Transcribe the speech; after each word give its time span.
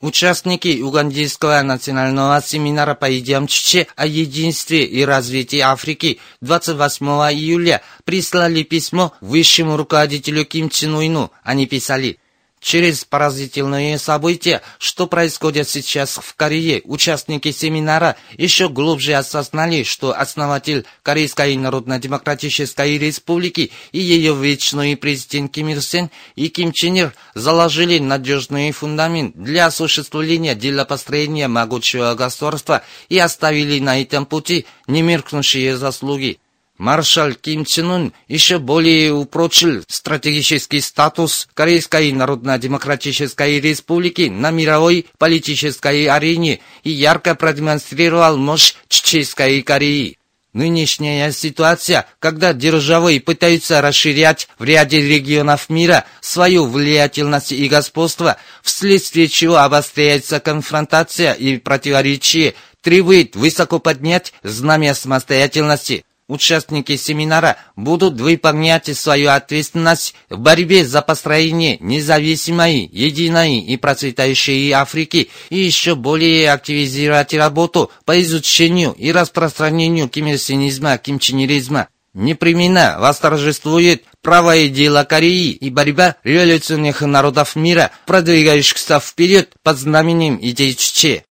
Участники 0.00 0.80
Угандийского 0.80 1.60
национального 1.60 2.40
семинара 2.40 2.94
по 2.94 3.18
идеям 3.18 3.46
ЧЧ 3.46 3.86
о 3.96 4.06
единстве 4.06 4.86
и 4.86 5.04
развитии 5.04 5.58
Африки 5.58 6.20
28 6.40 7.06
июля 7.34 7.82
прислали 8.04 8.62
письмо 8.62 9.12
высшему 9.20 9.76
руководителю 9.76 10.46
Ким 10.46 10.70
Чен 10.70 10.94
Уину. 10.94 11.30
Они 11.42 11.66
писали– 11.66 12.18
Через 12.60 13.06
поразительные 13.06 13.98
события, 13.98 14.60
что 14.78 15.06
происходит 15.06 15.66
сейчас 15.66 16.18
в 16.18 16.34
Корее, 16.34 16.82
участники 16.84 17.52
семинара 17.52 18.16
еще 18.36 18.68
глубже 18.68 19.14
осознали, 19.14 19.82
что 19.82 20.14
основатель 20.14 20.84
Корейской 21.02 21.56
Народно-Демократической 21.56 22.98
Республики 22.98 23.72
и 23.92 23.98
ее 23.98 24.34
вечный 24.34 24.94
президент 24.98 25.52
Ким 25.52 25.70
Ир 25.70 25.80
Сен 25.80 26.10
и 26.36 26.48
Ким 26.50 26.72
Чен 26.72 26.96
Ир 26.96 27.14
заложили 27.34 27.98
надежный 27.98 28.70
фундамент 28.72 29.34
для 29.36 29.66
осуществления 29.66 30.54
дела 30.54 30.84
построения 30.84 31.48
могучего 31.48 32.14
государства 32.14 32.82
и 33.08 33.18
оставили 33.18 33.80
на 33.80 34.02
этом 34.02 34.26
пути 34.26 34.66
немеркнущие 34.86 35.78
заслуги. 35.78 36.38
Маршал 36.80 37.34
Ким 37.34 37.66
Чен 37.66 37.90
Ын 37.90 38.12
еще 38.26 38.58
более 38.58 39.12
упрочил 39.12 39.84
стратегический 39.86 40.80
статус 40.80 41.46
Корейской 41.52 42.10
Народно-Демократической 42.10 43.60
Республики 43.60 44.30
на 44.30 44.50
мировой 44.50 45.06
политической 45.18 46.06
арене 46.06 46.60
и 46.82 46.88
ярко 46.90 47.34
продемонстрировал 47.34 48.38
мощь 48.38 48.72
Чеченской 48.88 49.60
Кореи. 49.60 50.16
Нынешняя 50.54 51.30
ситуация, 51.32 52.06
когда 52.18 52.54
державы 52.54 53.20
пытаются 53.20 53.82
расширять 53.82 54.48
в 54.58 54.64
ряде 54.64 55.02
регионов 55.02 55.68
мира 55.68 56.06
свою 56.22 56.64
влиятельность 56.64 57.52
и 57.52 57.68
господство, 57.68 58.38
вследствие 58.62 59.28
чего 59.28 59.58
обостряется 59.58 60.40
конфронтация 60.40 61.34
и 61.34 61.58
противоречие, 61.58 62.54
требует 62.80 63.36
высоко 63.36 63.80
поднять 63.80 64.32
знамя 64.42 64.94
самостоятельности– 64.94 66.06
участники 66.30 66.96
семинара 66.96 67.56
будут 67.76 68.20
выполнять 68.20 68.96
свою 68.96 69.30
ответственность 69.30 70.14
в 70.28 70.38
борьбе 70.38 70.84
за 70.84 71.02
построение 71.02 71.76
независимой, 71.80 72.88
единой 72.92 73.58
и 73.58 73.76
процветающей 73.76 74.70
Африки 74.72 75.30
и 75.50 75.58
еще 75.58 75.94
более 75.94 76.52
активизировать 76.52 77.34
работу 77.34 77.90
по 78.04 78.20
изучению 78.22 78.92
и 78.92 79.12
распространению 79.12 80.08
кимирсинизма, 80.08 80.98
кимчинеризма. 80.98 81.88
Непременно 82.12 82.96
восторжествует 82.98 84.04
правое 84.20 84.68
дело 84.68 85.04
Кореи 85.04 85.50
и 85.50 85.70
борьба 85.70 86.16
революционных 86.24 87.02
народов 87.02 87.54
мира, 87.54 87.92
продвигающихся 88.06 88.98
вперед 88.98 89.52
под 89.62 89.78
знаменем 89.78 90.38
идей 90.42 90.74
Чече. 90.74 91.24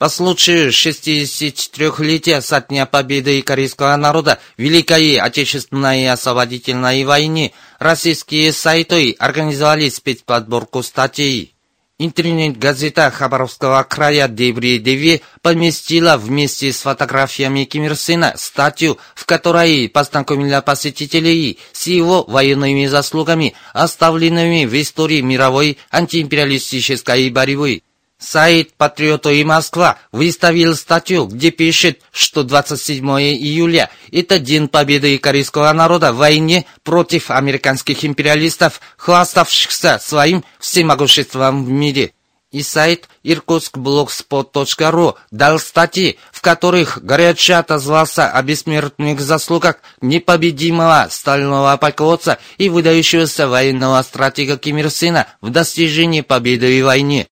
По 0.00 0.08
случаю 0.08 0.70
64-летия 0.70 2.40
со 2.40 2.62
дня 2.62 2.86
победы 2.86 3.42
корейского 3.42 3.94
народа 3.96 4.38
в 4.56 4.62
Великой 4.62 5.16
Отечественной 5.16 6.10
освободительной 6.10 7.04
войне 7.04 7.52
российские 7.78 8.54
сайты 8.54 9.14
организовали 9.18 9.90
спецподборку 9.90 10.82
статей. 10.82 11.54
Интернет-газета 11.98 13.10
Хабаровского 13.10 13.82
края 13.82 14.26
Дебри 14.26 14.78
Деви 14.78 15.20
поместила 15.42 16.16
вместе 16.16 16.72
с 16.72 16.80
фотографиями 16.80 17.64
Ким 17.64 17.84
Ир 17.84 17.94
Сена 17.94 18.32
статью, 18.38 18.96
в 19.14 19.26
которой 19.26 19.86
познакомила 19.90 20.62
посетителей 20.62 21.58
с 21.72 21.88
его 21.88 22.24
военными 22.26 22.86
заслугами, 22.86 23.52
оставленными 23.74 24.64
в 24.64 24.80
истории 24.80 25.20
мировой 25.20 25.76
антиимпериалистической 25.90 27.28
борьбы. 27.28 27.82
Сайт 28.20 28.74
«Патриоты 28.76 29.40
и 29.40 29.44
Москва» 29.44 29.96
выставил 30.12 30.76
статью, 30.76 31.24
где 31.24 31.50
пишет, 31.50 32.02
что 32.12 32.44
27 32.44 33.02
июля– 33.08 33.88
это 34.12 34.38
День 34.38 34.68
победы 34.68 35.16
корейского 35.16 35.72
народа 35.72 36.12
в 36.12 36.18
войне 36.18 36.66
против 36.82 37.30
американских 37.30 38.04
империалистов, 38.04 38.82
хваставшихся 38.98 39.98
своим 40.02 40.44
всемогуществом 40.58 41.64
в 41.64 41.70
мире. 41.70 42.12
И 42.52 42.62
сайт 42.62 43.08
irkutskblogspot.ru 43.24 45.14
дал 45.30 45.58
статьи, 45.58 46.18
в 46.30 46.42
которых 46.42 47.02
горячо 47.02 47.56
отозвался 47.56 48.28
о 48.28 48.42
бессмертных 48.42 49.18
заслугах 49.20 49.76
непобедимого 50.02 51.08
стального 51.10 51.74
полководца 51.78 52.38
и 52.58 52.68
выдающегося 52.68 53.48
военного 53.48 54.02
стратега 54.02 54.58
Ким 54.58 54.76
Ир 54.76 54.90
Сена 54.90 55.26
в 55.40 55.48
достижении 55.48 56.20
победы 56.20 56.82
в 56.82 56.86
войне. 56.86 57.26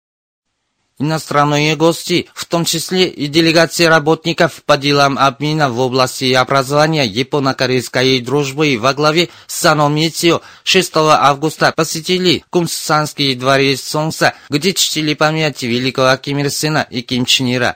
Иностранные 0.97 1.75
гости, 1.75 2.29
в 2.33 2.45
том 2.45 2.63
числе 2.63 3.07
и 3.07 3.27
делегации 3.27 3.83
работников 3.83 4.63
по 4.65 4.77
делам 4.77 5.17
обмена 5.19 5.69
в 5.69 5.77
области 5.79 6.31
образования 6.31 7.05
японо-корейской 7.05 8.21
дружбы 8.21 8.77
во 8.79 8.93
главе 8.93 9.29
с 9.45 9.55
Сано 9.55 9.89
Митио 9.89 10.41
6 10.63 10.91
августа 10.95 11.73
посетили 11.75 12.45
Кумсанский 12.49 13.35
дворец 13.35 13.81
Солнца, 13.81 14.35
где 14.49 14.73
чтили 14.73 15.15
память 15.15 15.63
великого 15.63 16.15
Ким 16.15 16.39
Ир 16.39 16.49
Сена 16.49 16.87
и 16.89 17.01
Ким 17.01 17.25
Чен. 17.25 17.75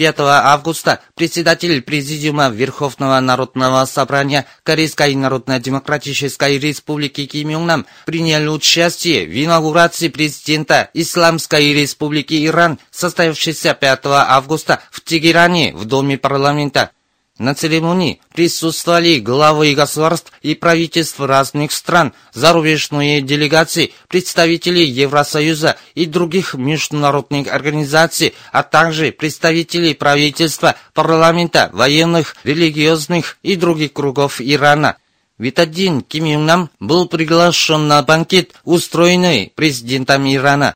5 0.00 0.18
августа 0.20 1.00
председатель 1.14 1.82
Президиума 1.82 2.48
Верховного 2.48 3.20
Народного 3.20 3.84
Собрания 3.84 4.46
Корейской 4.62 5.14
Народно-Демократической 5.14 6.58
Республики 6.58 7.26
Ким 7.26 7.50
Йонг 7.50 7.66
Нам 7.66 7.86
принял 8.06 8.50
участие 8.50 9.26
в 9.26 9.44
инаугурации 9.44 10.08
президента 10.08 10.88
Исламской 10.94 11.74
Республики 11.74 12.46
Иран, 12.46 12.78
состоявшейся 12.90 13.74
5 13.74 14.00
августа 14.06 14.80
в 14.90 15.02
Тегеране 15.02 15.74
в 15.74 15.84
Доме 15.84 16.16
парламента. 16.16 16.92
На 17.40 17.54
церемонии 17.54 18.20
присутствовали 18.34 19.18
главы 19.18 19.72
государств 19.72 20.30
и 20.42 20.54
правительств 20.54 21.20
разных 21.20 21.72
стран, 21.72 22.12
зарубежные 22.34 23.22
делегации, 23.22 23.94
представители 24.08 24.80
Евросоюза 24.82 25.76
и 25.94 26.04
других 26.04 26.52
международных 26.52 27.50
организаций, 27.50 28.34
а 28.52 28.62
также 28.62 29.10
представители 29.10 29.94
правительства, 29.94 30.76
парламента, 30.92 31.70
военных, 31.72 32.36
религиозных 32.44 33.38
и 33.42 33.56
других 33.56 33.94
кругов 33.94 34.42
Ирана. 34.42 34.98
В 35.38 35.44
этот 35.44 35.70
день 35.70 36.02
Ким 36.02 36.26
Юн 36.26 36.44
Нам 36.44 36.70
был 36.78 37.08
приглашен 37.08 37.88
на 37.88 38.02
банкет, 38.02 38.52
устроенный 38.64 39.50
президентом 39.54 40.30
Ирана. 40.30 40.74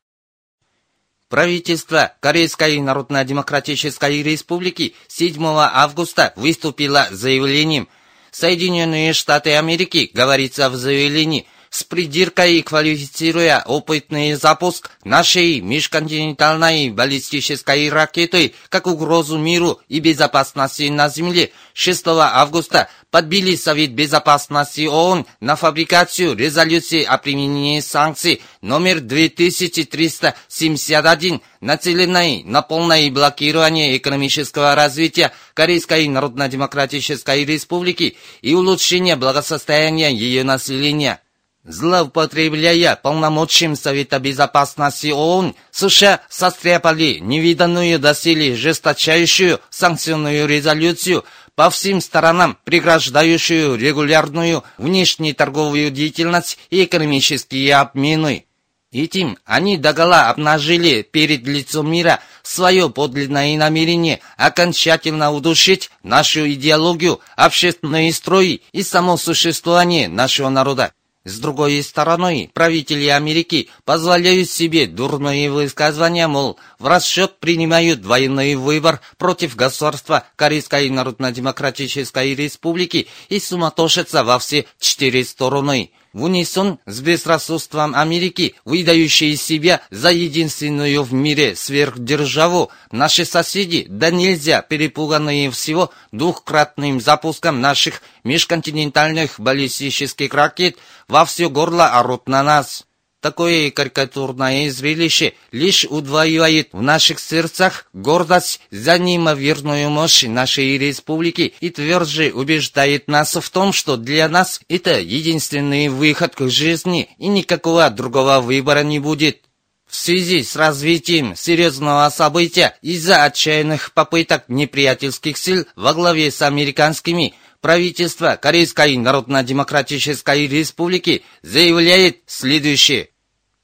Правительство 1.35 2.13
Корейской 2.21 2.79
Народно-Демократической 2.79 4.23
Республики 4.23 4.95
7 5.09 5.43
августа 5.45 6.31
выступило 6.37 7.09
с 7.11 7.15
заявлением. 7.15 7.89
Соединенные 8.31 9.11
Штаты 9.11 9.57
Америки, 9.57 10.09
говорится 10.13 10.69
в 10.69 10.77
заявлении, 10.77 11.45
с 11.75 11.83
придиркой 11.83 12.61
квалифицируя 12.61 13.61
опытный 13.65 14.33
запуск 14.35 14.89
нашей 15.03 15.59
межконтинентальной 15.59 16.89
баллистической 16.89 17.89
ракеты 17.89 18.53
как 18.69 18.87
угрозу 18.87 19.37
миру 19.37 19.81
и 19.89 19.99
безопасности 19.99 20.83
на 20.83 21.09
Земле, 21.09 21.51
6 21.73 22.07
августа 22.07 22.87
подбили 23.11 23.57
Совет 23.57 23.91
Безопасности 23.91 24.87
ООН 24.87 25.25
на 25.41 25.57
фабрикацию 25.57 26.37
резолюции 26.37 27.03
о 27.03 27.17
применении 27.17 27.81
санкций 27.81 28.41
номер 28.61 29.01
2371, 29.01 31.41
нацеленной 31.59 32.43
на 32.45 32.61
полное 32.61 33.11
блокирование 33.11 33.97
экономического 33.97 34.75
развития 34.75 35.33
Корейской 35.53 36.07
Народно-Демократической 36.07 37.43
Республики 37.43 38.15
и 38.41 38.53
улучшение 38.53 39.17
благосостояния 39.17 40.13
ее 40.13 40.45
населения. 40.45 41.19
Злоупотребляя 41.67 42.95
полномочием 42.95 43.75
Совета 43.75 44.19
Безопасности 44.19 45.07
ООН, 45.07 45.55
США 45.71 46.21
состряпали 46.29 47.17
невиданную 47.19 47.97
доселе 47.97 48.55
жесточайшую 48.55 49.59
санкционную 49.71 50.47
резолюцию 50.47 51.25
по 51.55 51.71
всем 51.71 52.01
сторонам, 52.01 52.55
преграждающую 52.65 53.77
регулярную 53.77 54.63
внешнеторговую 54.77 55.89
деятельность 55.89 56.59
и 56.69 56.83
экономические 56.83 57.75
обмены. 57.77 58.45
Этим 58.91 59.39
они 59.43 59.77
догола 59.77 60.29
обнажили 60.29 61.01
перед 61.01 61.47
лицом 61.47 61.89
мира 61.89 62.19
свое 62.43 62.91
подлинное 62.91 63.57
намерение 63.57 64.19
окончательно 64.37 65.31
удушить 65.31 65.89
нашу 66.03 66.47
идеологию, 66.51 67.21
общественные 67.35 68.13
строи 68.13 68.61
и 68.71 68.83
само 68.83 69.17
существование 69.17 70.07
нашего 70.07 70.49
народа. 70.49 70.93
С 71.25 71.39
другой 71.39 71.81
стороны, 71.81 72.51
правители 72.53 73.07
Америки 73.07 73.69
позволяют 73.83 74.47
себе 74.47 74.85
дурные 74.85 75.49
высказывания, 75.49 76.27
мол, 76.27 76.59
в 76.77 76.85
расчет 76.85 77.39
принимают 77.39 78.05
военный 78.05 78.53
выбор 78.53 79.01
против 79.17 79.55
государства 79.55 80.27
Корейской 80.35 80.87
Народно-Демократической 80.91 82.35
Республики 82.35 83.07
и 83.29 83.39
суматошатся 83.39 84.23
во 84.23 84.37
все 84.37 84.67
четыре 84.79 85.25
стороны 85.25 85.91
в 86.15 86.23
унисон 86.23 86.79
с 86.85 87.01
безрассудством 87.01 87.93
Америки, 87.93 88.55
выдающей 88.63 89.35
себя 89.35 89.81
за 89.91 90.11
единственную 90.11 91.03
в 91.03 91.13
мире 91.13 91.57
сверхдержаву, 91.57 92.71
наши 92.89 93.25
соседи, 93.25 93.85
да 93.89 94.11
нельзя 94.11 94.61
перепуганные 94.61 95.51
всего 95.51 95.91
двухкратным 96.13 97.01
запуском 97.01 97.59
наших 97.59 98.01
межконтинентальных 98.23 99.41
баллистических 99.41 100.33
ракет, 100.33 100.77
во 101.09 101.25
все 101.25 101.49
горло 101.49 101.89
орут 101.89 102.29
на 102.29 102.43
нас. 102.43 102.85
Такое 103.25 103.71
карикатурное 103.71 104.69
зрелище 104.69 105.33
лишь 105.51 105.83
удваивает 105.85 106.69
в 106.73 106.83
наших 106.83 107.19
сердцах 107.19 107.87
гордость 107.91 108.61
за 108.69 108.99
неимоверную 108.99 109.89
мощь 109.89 110.25
нашей 110.25 110.77
республики 110.77 111.55
и 111.59 111.71
тверже 111.71 112.31
убеждает 112.31 113.07
нас 113.07 113.35
в 113.35 113.49
том, 113.49 113.73
что 113.73 113.97
для 113.97 114.29
нас 114.29 114.61
это 114.69 114.99
единственный 114.99 115.87
выход 115.87 116.35
к 116.35 116.47
жизни 116.51 117.09
и 117.17 117.25
никакого 117.25 117.89
другого 117.89 118.41
выбора 118.41 118.83
не 118.83 118.99
будет. 118.99 119.41
В 119.87 119.95
связи 119.95 120.43
с 120.43 120.55
развитием 120.55 121.35
серьезного 121.35 122.07
события 122.11 122.77
из-за 122.83 123.23
отчаянных 123.23 123.93
попыток 123.93 124.43
неприятельских 124.49 125.39
сил 125.39 125.65
во 125.75 125.95
главе 125.95 126.29
с 126.29 126.43
американскими 126.43 127.33
правительство 127.59 128.37
Корейской 128.39 128.95
Народно-Демократической 128.97 130.45
Республики 130.45 131.23
заявляет 131.41 132.19
следующее. 132.27 133.09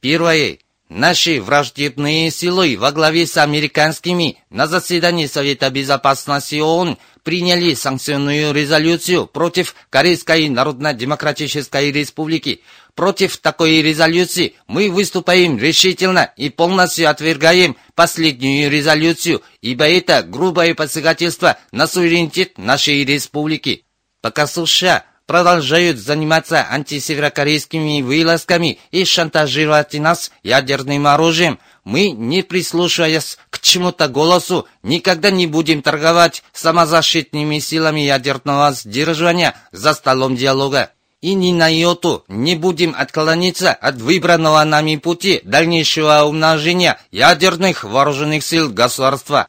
Первое. 0.01 0.57
Наши 0.89 1.39
враждебные 1.39 2.31
силы 2.31 2.75
во 2.77 2.91
главе 2.91 3.25
с 3.25 3.37
американскими 3.37 4.39
на 4.49 4.67
заседании 4.67 5.27
Совета 5.27 5.69
Безопасности 5.69 6.55
ООН 6.55 6.97
приняли 7.23 7.75
санкционную 7.75 8.51
резолюцию 8.51 9.27
против 9.27 9.75
Корейской 9.89 10.49
Народно-Демократической 10.49 11.91
Республики. 11.91 12.61
Против 12.95 13.37
такой 13.37 13.81
резолюции 13.83 14.55
мы 14.67 14.89
выступаем 14.91 15.57
решительно 15.59 16.33
и 16.35 16.49
полностью 16.49 17.07
отвергаем 17.07 17.77
последнюю 17.93 18.69
резолюцию, 18.69 19.43
ибо 19.61 19.87
это 19.87 20.23
грубое 20.23 20.73
посягательство 20.73 21.57
на 21.71 21.87
суверенитет 21.87 22.57
нашей 22.57 23.05
республики. 23.05 23.85
Пока 24.19 24.47
США 24.47 25.05
продолжают 25.31 25.97
заниматься 25.97 26.67
антисеверокорейскими 26.69 28.01
вылазками 28.01 28.79
и 28.91 29.05
шантажировать 29.05 29.93
нас 29.93 30.29
ядерным 30.43 31.07
оружием, 31.07 31.57
мы, 31.85 32.11
не 32.11 32.41
прислушиваясь 32.41 33.37
к 33.49 33.61
чему-то 33.61 34.09
голосу, 34.09 34.67
никогда 34.83 35.31
не 35.31 35.47
будем 35.47 35.83
торговать 35.83 36.43
самозащитными 36.51 37.59
силами 37.59 38.01
ядерного 38.01 38.73
сдерживания 38.73 39.55
за 39.71 39.93
столом 39.93 40.35
диалога. 40.35 40.91
И 41.21 41.33
ни 41.33 41.53
на 41.53 41.69
йоту 41.69 42.25
не 42.27 42.55
будем 42.55 42.93
отклониться 42.97 43.71
от 43.71 44.01
выбранного 44.01 44.61
нами 44.65 44.97
пути 44.97 45.39
дальнейшего 45.45 46.23
умножения 46.23 46.99
ядерных 47.09 47.85
вооруженных 47.85 48.43
сил 48.43 48.69
государства. 48.69 49.47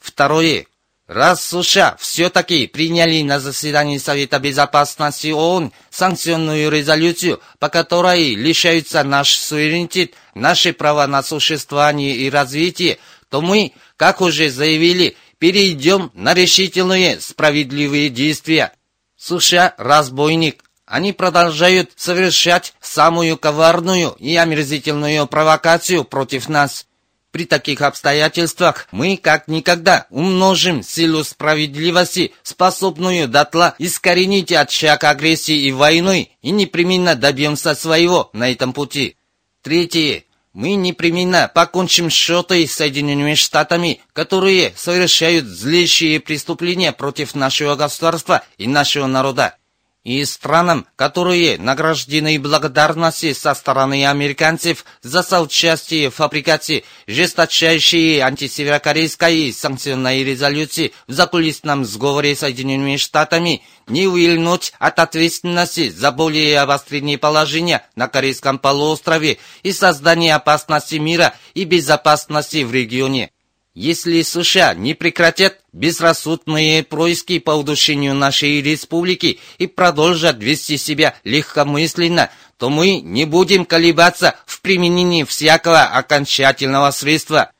Второе. 0.00 0.66
Раз 1.10 1.44
США 1.44 1.96
все-таки 1.98 2.68
приняли 2.68 3.20
на 3.22 3.40
заседании 3.40 3.98
Совета 3.98 4.38
Безопасности 4.38 5.32
ООН 5.32 5.72
санкционную 5.90 6.70
резолюцию, 6.70 7.40
по 7.58 7.68
которой 7.68 8.36
лишаются 8.36 9.02
наш 9.02 9.36
суверенитет, 9.36 10.14
наши 10.36 10.72
права 10.72 11.08
на 11.08 11.24
существование 11.24 12.14
и 12.14 12.30
развитие, 12.30 12.98
то 13.28 13.40
мы, 13.40 13.72
как 13.96 14.20
уже 14.20 14.50
заявили, 14.50 15.16
перейдем 15.38 16.12
на 16.14 16.32
решительные 16.32 17.20
справедливые 17.20 18.08
действия. 18.08 18.72
США– 19.16 19.74
разбойник. 19.78 20.62
Они 20.86 21.12
продолжают 21.12 21.90
совершать 21.96 22.72
самую 22.80 23.36
коварную 23.36 24.14
и 24.20 24.36
омерзительную 24.36 25.26
провокацию 25.26 26.04
против 26.04 26.48
нас. 26.48 26.86
При 27.30 27.44
таких 27.44 27.80
обстоятельствах 27.82 28.88
мы 28.90 29.16
как 29.16 29.46
никогда 29.46 30.06
умножим 30.10 30.82
силу 30.82 31.22
справедливости, 31.22 32.32
способную 32.42 33.28
дотла 33.28 33.76
искоренить 33.78 34.50
очаг 34.50 35.04
агрессии 35.04 35.56
и 35.56 35.72
войны, 35.72 36.30
и 36.42 36.50
непременно 36.50 37.14
добьемся 37.14 37.74
своего 37.74 38.30
на 38.32 38.50
этом 38.50 38.72
пути. 38.72 39.16
Третье. 39.62 40.24
Мы 40.52 40.74
непременно 40.74 41.48
покончим 41.54 42.10
счеты 42.10 42.66
с 42.66 42.72
Соединенными 42.72 43.34
Штатами, 43.34 44.00
которые 44.12 44.72
совершают 44.76 45.46
злейшие 45.46 46.18
преступления 46.18 46.90
против 46.90 47.36
нашего 47.36 47.76
государства 47.76 48.42
и 48.58 48.66
нашего 48.66 49.06
народа 49.06 49.54
и 50.02 50.24
странам, 50.24 50.86
которые 50.96 51.58
награждены 51.58 52.38
благодарностью 52.40 53.34
со 53.34 53.54
стороны 53.54 54.06
американцев 54.06 54.84
за 55.02 55.22
соучастие 55.22 56.08
в 56.10 56.14
фабрикации 56.14 56.84
жесточайшей 57.06 58.20
антисеверокорейской 58.20 59.52
санкционной 59.52 60.24
резолюции 60.24 60.92
в 61.06 61.12
закулисном 61.12 61.84
сговоре 61.84 62.34
с 62.34 62.40
Соединенными 62.40 62.96
Штатами, 62.96 63.62
не 63.86 64.06
увильнуть 64.06 64.72
от 64.78 64.98
ответственности 64.98 65.90
за 65.90 66.12
более 66.12 66.60
обострение 66.60 67.18
положения 67.18 67.86
на 67.94 68.08
Корейском 68.08 68.58
полуострове 68.58 69.38
и 69.62 69.72
создание 69.72 70.34
опасности 70.34 70.94
мира 70.94 71.34
и 71.54 71.64
безопасности 71.64 72.62
в 72.62 72.72
регионе. 72.72 73.30
Если 73.74 74.22
США 74.22 74.74
не 74.74 74.94
прекратят 74.94 75.59
безрассудные 75.72 76.82
происки 76.82 77.38
по 77.38 77.52
удушению 77.52 78.14
нашей 78.14 78.60
республики 78.60 79.38
и 79.58 79.66
продолжат 79.66 80.42
вести 80.42 80.76
себя 80.76 81.14
легкомысленно, 81.24 82.30
то 82.58 82.70
мы 82.70 83.00
не 83.00 83.24
будем 83.24 83.64
колебаться 83.64 84.36
в 84.46 84.60
применении 84.60 85.24
всякого 85.24 85.82
окончательного 85.82 86.90
средства. 86.90 87.52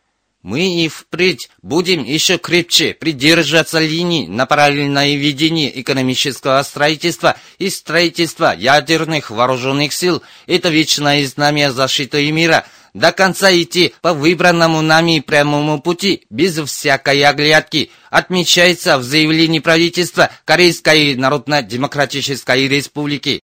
Мы 0.42 0.84
и 0.84 0.88
впредь 0.88 1.50
будем 1.60 2.02
еще 2.02 2.38
крепче 2.38 2.94
придерживаться 2.94 3.78
линий 3.78 4.26
на 4.26 4.46
параллельное 4.46 5.14
ведение 5.16 5.80
экономического 5.80 6.62
строительства 6.62 7.36
и 7.58 7.68
строительства 7.68 8.54
ядерных 8.56 9.30
вооруженных 9.30 9.92
сил. 9.92 10.22
Это 10.46 10.70
вечное 10.70 11.26
знамя 11.26 11.70
защиты 11.72 12.30
мира– 12.32 12.64
до 12.94 13.12
конца 13.12 13.52
идти 13.52 13.94
по 14.00 14.14
выбранному 14.14 14.82
нами 14.82 15.20
прямому 15.20 15.80
пути, 15.80 16.26
без 16.30 16.58
всякой 16.58 17.24
оглядки, 17.24 17.90
отмечается 18.10 18.98
в 18.98 19.02
заявлении 19.02 19.60
правительства 19.60 20.30
Корейской 20.44 21.14
Народно-Демократической 21.16 22.68
Республики. 22.68 23.40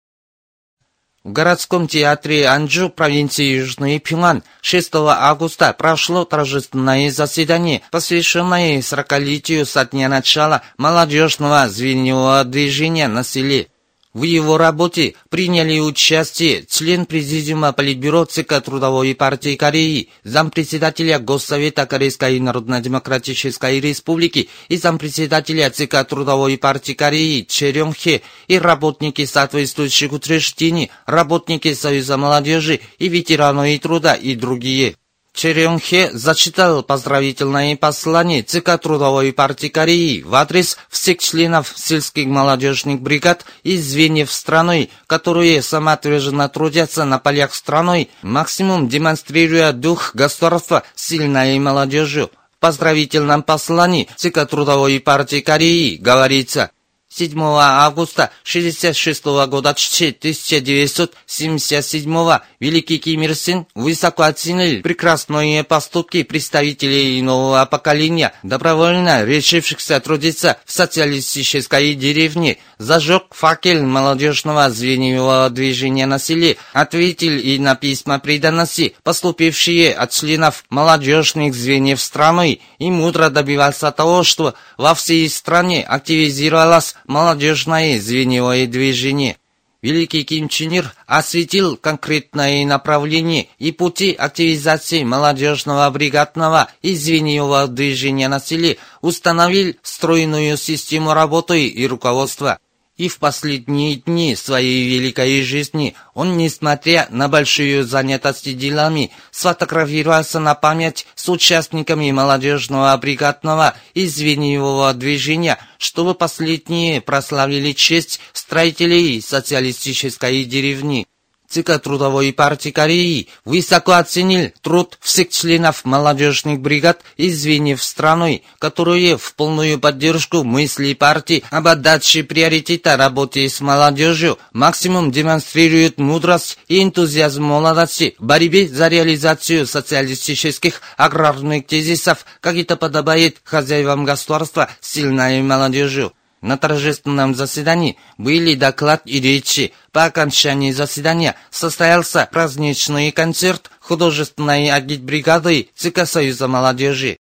В 1.25 1.31
городском 1.31 1.87
театре 1.87 2.47
Анджу 2.47 2.91
провинции 2.91 3.59
Южный 3.59 4.01
Пюнган 4.01 4.43
6 4.61 4.91
августа 4.95 5.73
прошло 5.73 6.25
торжественное 6.25 7.13
заседание, 7.13 7.83
посвященное 7.93 8.81
40-летию 8.81 9.65
со 9.65 9.85
дня 9.85 10.09
начала 10.09 10.63
молодежного 10.79 11.69
звеньевого 11.69 12.43
движения 12.43 13.07
на 13.07 13.23
селе. 13.23 13.69
В 14.14 14.25
его 14.25 14.59
работе 14.59 15.14
приняли 15.31 15.78
участие 15.78 16.66
член 16.69 17.07
Президиума 17.07 17.73
Политбюро 17.73 18.26
ЦК 18.26 18.61
Трудовой 18.62 19.14
партии 19.14 19.57
Кореи, 19.57 20.11
зампредседателя 20.23 21.19
Госсовета 21.19 21.87
Корейской 21.87 22.38
Народно-Демократической 22.38 23.81
Республики 23.81 24.50
и 24.69 24.76
зампредседателя 24.76 25.71
ЦК 25.71 26.07
Трудовой 26.07 26.59
партии 26.59 26.92
Кореи 26.92 27.47
Черем 27.49 27.95
Хе 27.95 28.21
и 28.49 28.59
работники 28.59 29.25
соответствующих 29.25 30.12
учреждений, 30.12 30.90
работники 31.07 31.73
Союза 31.73 32.19
молодежи 32.19 32.81
и 32.99 33.09
ветераны 33.09 33.78
труда 33.78 34.12
и 34.12 34.35
другие. 34.35 34.97
Черенхе 35.35 36.11
зачитал 36.12 36.83
поздравительное 36.83 37.75
послание 37.77 38.43
ЦК 38.43 38.79
Трудовой 38.79 39.33
партии 39.33 39.69
Кореи 39.69 40.23
в 40.23 40.35
адрес 40.35 40.77
всех 40.91 41.19
членов 41.19 41.73
сельских 41.75 42.27
молодежных 42.27 43.01
бригад 43.01 43.47
и 43.62 43.79
звеньев 43.79 44.31
страны, 44.31 44.91
которые 45.07 45.62
самоотверженно 45.62 46.49
трудятся 46.49 47.05
на 47.05 47.19
полях 47.19 47.55
страной, 47.55 48.11
максимум 48.23 48.89
демонстрируя 48.89 49.73
дух 49.73 50.15
государства 50.15 50.83
сильной 50.95 51.59
молодежью. 51.59 52.31
В 52.55 52.59
поздравительном 52.59 53.43
послании 53.43 54.09
ЦК 54.17 54.47
Трудовой 54.47 55.01
партии 55.01 55.41
Кореи 55.41 55.97
говорится– 55.97 56.71
7 57.14 57.38
августа 57.38 58.31
1966 58.45 59.25
года 59.50 59.69
1977 59.71 62.38
Великий 62.59 62.99
Ким 62.99 63.23
Ир 63.23 63.35
Сен 63.35 63.66
высоко 63.75 64.23
оценил 64.23 64.81
прекрасные 64.83 65.62
поступки 65.62 66.23
представителей 66.23 67.21
нового 67.21 67.66
поколения, 67.66 68.33
добровольно 68.42 69.26
решившихся 69.26 70.00
трудиться 70.00 70.57
в 70.64 70.73
социалистической 70.73 71.92
деревне, 71.95 72.57
зажег 72.78 73.25
факел 73.31 73.83
молодежного 73.83 74.71
звеньевого 74.71 75.50
движения 75.50 76.07
на 76.07 76.19
селе, 76.19 76.57
ответил 76.73 77.33
и 77.33 77.59
на 77.59 77.75
письма 77.75 78.21
преданности, 78.21 78.97
поступившие 79.02 79.92
от 79.92 80.12
членов 80.12 80.64
молодежных 80.71 81.54
звеньев 81.54 82.00
страны, 82.00 82.61
и 82.78 82.90
мудро 82.90 83.28
добивался 83.28 83.92
того, 83.92 84.23
что 84.23 84.54
во 84.78 84.95
всей 84.95 85.28
стране 85.28 85.85
активизировалась 85.85 86.95
молодежное 87.07 88.01
звеньевое 88.01 88.67
движение. 88.67 89.37
Великий 89.83 90.23
Ким 90.23 90.49
Чен 90.49 90.71
Ир 90.71 90.95
осветил 91.07 91.77
конкретное 91.77 92.65
направление 92.65 93.49
и 93.59 93.73
пути 93.73 94.13
активизации 94.13 95.03
молодежного 95.03 95.91
бригадного 95.91 96.71
и 96.83 96.95
звеньевого 96.95 97.67
движения 97.67 98.29
на 98.29 98.39
селе, 98.39 98.79
установил 99.01 99.75
стройную 99.83 100.57
систему 100.57 101.15
работы 101.15 101.67
и 101.67 101.87
руководства. 101.89 102.61
И 102.97 103.09
в 103.09 103.19
последние 103.19 103.97
дни 103.97 104.37
своей 104.37 104.87
великой 104.87 105.43
жизни 105.43 105.95
он, 106.13 106.37
несмотря 106.37 107.07
на 107.11 107.29
большую 107.29 107.85
занятость 107.85 108.57
делами, 108.59 109.11
сфотографировался 109.31 110.41
на 110.41 110.55
память 110.55 111.07
с 111.15 111.29
участниками 111.31 112.11
молодежного 112.11 112.95
бригадного 112.99 113.75
и 113.95 114.07
звеньевого 114.07 114.93
движения, 114.93 115.59
чтобы 115.79 116.15
последние 116.15 117.01
прославили 117.01 117.73
честь 117.73 118.21
строителей 118.35 119.23
социалистической 119.23 120.45
деревни. 120.45 121.07
ЦК 121.53 121.79
Трудовой 121.79 122.33
партии 122.33 122.71
Кореи 122.71 123.29
высоко 123.45 123.93
оценил 123.93 124.51
труд 124.63 124.97
всех 125.03 125.29
членов 125.29 125.85
молодежных 125.85 126.61
бригад 126.61 127.03
и 127.19 127.31
звеньев 127.31 127.83
страны, 127.83 128.43
которые 128.59 129.19
в 129.19 129.35
полную 129.35 129.79
поддержку 129.79 130.45
мыслей 130.45 130.95
партии 130.95 131.45
об 131.51 131.69
отдаче 131.69 132.25
приоритета 132.25 132.97
работе 132.97 133.47
с 133.51 133.61
молодежью 133.61 134.39
максимум 134.55 135.11
демонстрируют 135.13 135.99
мудрость 135.99 136.59
и 136.69 136.83
энтузиазм 136.83 137.45
молодости 137.45 138.15
в 138.19 138.25
борьбе 138.25 138.67
за 138.67 138.89
реализацию 138.89 139.67
социалистических 139.67 140.81
аграрных 140.97 141.67
тезисов, 141.67 142.25
как 142.41 142.57
это 142.57 142.77
подобает 142.77 143.43
хозяевам 143.45 144.05
государства 144.05 144.71
сильной 144.81 145.43
молодежью. 145.43 146.13
На 146.43 146.59
торжественном 146.59 147.37
заседании 147.37 147.97
были 148.19 148.55
доклад 148.55 149.03
и 149.05 149.21
речи. 149.21 149.73
По 149.93 150.05
окончании 150.05 150.73
заседания 150.73 151.37
состоялся 151.51 152.29
праздничный 152.31 153.13
концерт 153.13 153.71
художественной 153.79 154.71
агитбригады 154.71 155.69
ЦК 155.77 156.05
Союза 156.05 156.49
молодежи. 156.49 157.17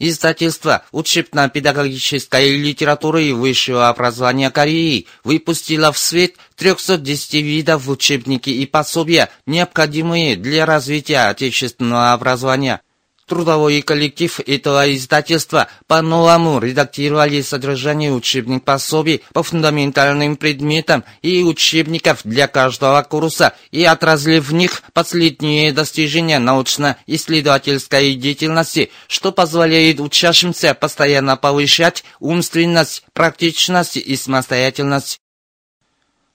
Издательство 0.00 0.82
учебно-педагогической 0.92 2.56
литературы 2.56 3.32
высшего 3.34 3.88
образования 3.88 4.50
Кореи 4.50 5.06
выпустило 5.22 5.92
в 5.92 5.98
свет 5.98 6.34
310 6.56 7.34
видов 7.34 7.86
учебники 7.86 8.50
и 8.50 8.66
пособия, 8.66 9.28
необходимые 9.46 10.36
для 10.36 10.66
развития 10.66 11.28
отечественного 11.28 12.12
образования. 12.12 12.80
Трудовой 13.30 13.80
коллектив 13.82 14.40
этого 14.44 14.92
издательства 14.92 15.68
по-новому 15.86 16.58
редактировали 16.58 17.42
содержание 17.42 18.10
учебных 18.10 18.64
пособий 18.64 19.22
по 19.32 19.44
фундаментальным 19.44 20.36
предметам 20.36 21.04
и 21.22 21.44
учебников 21.44 22.22
для 22.24 22.48
каждого 22.48 23.00
курса 23.02 23.54
и 23.70 23.84
отразили 23.84 24.40
в 24.40 24.52
них 24.52 24.82
последние 24.94 25.72
достижения 25.72 26.40
научно-исследовательской 26.40 28.16
деятельности, 28.16 28.90
что 29.06 29.30
позволяет 29.30 30.00
учащимся 30.00 30.74
постоянно 30.74 31.36
повышать 31.36 32.02
умственность, 32.18 33.04
практичность 33.12 33.96
и 33.96 34.16
самостоятельность. 34.16 35.20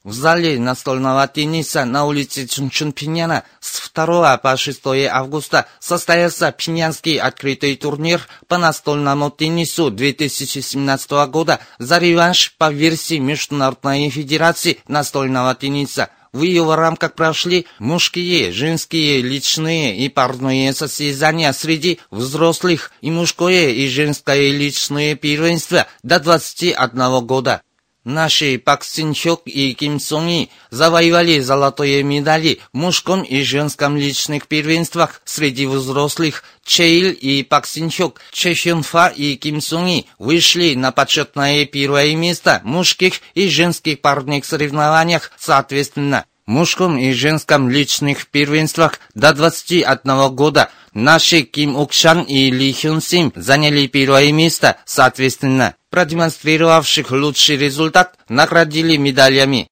В 0.06 0.14
зале 0.14 0.60
настольного 0.60 1.28
тенниса 1.28 1.84
на 1.84 2.06
улице 2.06 2.46
Чунчунпиняна 2.46 3.44
с 3.60 3.90
2 3.90 4.38
по 4.38 4.56
6 4.56 4.80
августа 5.10 5.66
состоялся 5.80 6.52
Пинянский 6.52 7.18
открытый 7.18 7.76
турнир 7.76 8.22
по 8.48 8.60
настольному 8.60 9.32
теннису 9.32 9.90
2017 9.90 11.10
года 11.30 11.60
за 11.80 11.98
реванш 11.98 12.54
по 12.60 12.72
версии 12.72 13.18
Международной 13.18 14.12
Федерации 14.12 14.78
настольного 14.88 15.56
тенниса. 15.56 16.12
В 16.34 16.44
ее 16.44 16.76
рамках 16.76 17.16
прошли 17.16 17.66
мужские, 17.80 18.52
женские, 18.52 19.24
личные 19.24 19.98
и 19.98 20.08
парные 20.10 20.72
состязания 20.76 21.52
среди 21.52 22.00
взрослых 22.12 22.92
и 23.02 23.10
мужское 23.10 23.70
и 23.70 23.88
женское 23.88 24.52
личное 24.52 25.16
первенство 25.16 25.88
до 26.04 26.20
21 26.20 27.26
года. 27.26 27.64
Наши 28.06 28.60
Пак 28.60 28.84
Синчок 28.84 29.42
и 29.46 29.74
Ким 29.74 30.00
Сонги 30.00 30.52
завоевали 30.70 31.40
золотые 31.40 32.04
медали 32.04 32.60
в 32.72 32.78
мужском 32.78 33.24
и 33.24 33.42
женском 33.42 33.98
личных 33.98 34.48
первенствах 34.48 35.24
среди 35.26 35.66
взрослых. 35.66 36.44
Чейл 36.64 37.12
и 37.12 37.42
Пак 37.42 37.66
Синчок, 37.66 38.22
Че 38.32 38.54
Хюнфа 38.54 39.08
и 39.08 39.36
Ким 39.38 39.60
Сонги 39.60 40.06
вышли 40.20 40.76
на 40.76 40.92
почетное 40.92 41.66
первое 41.66 42.16
место 42.16 42.62
в 42.64 42.68
мужских 42.68 43.22
и 43.34 43.50
женских 43.50 44.02
парных 44.02 44.46
соревнованиях 44.46 45.32
соответственно. 45.40 46.26
Мужском 46.48 46.98
и 46.98 47.12
женском 47.12 47.70
личных 47.70 48.28
первенствах 48.28 49.00
до 49.16 49.34
21 49.34 50.36
года 50.36 50.70
наши 50.94 51.42
Ким 51.42 51.76
Укшан 51.76 52.22
и 52.22 52.52
Ли 52.52 52.72
Хюн 52.72 53.02
Сим 53.02 53.34
заняли 53.36 53.88
первое 53.88 54.32
место 54.32 54.78
соответственно 54.86 55.76
продемонстрировавших 55.90 57.12
лучший 57.12 57.56
результат, 57.56 58.18
наградили 58.28 58.98
медалями. 58.98 59.70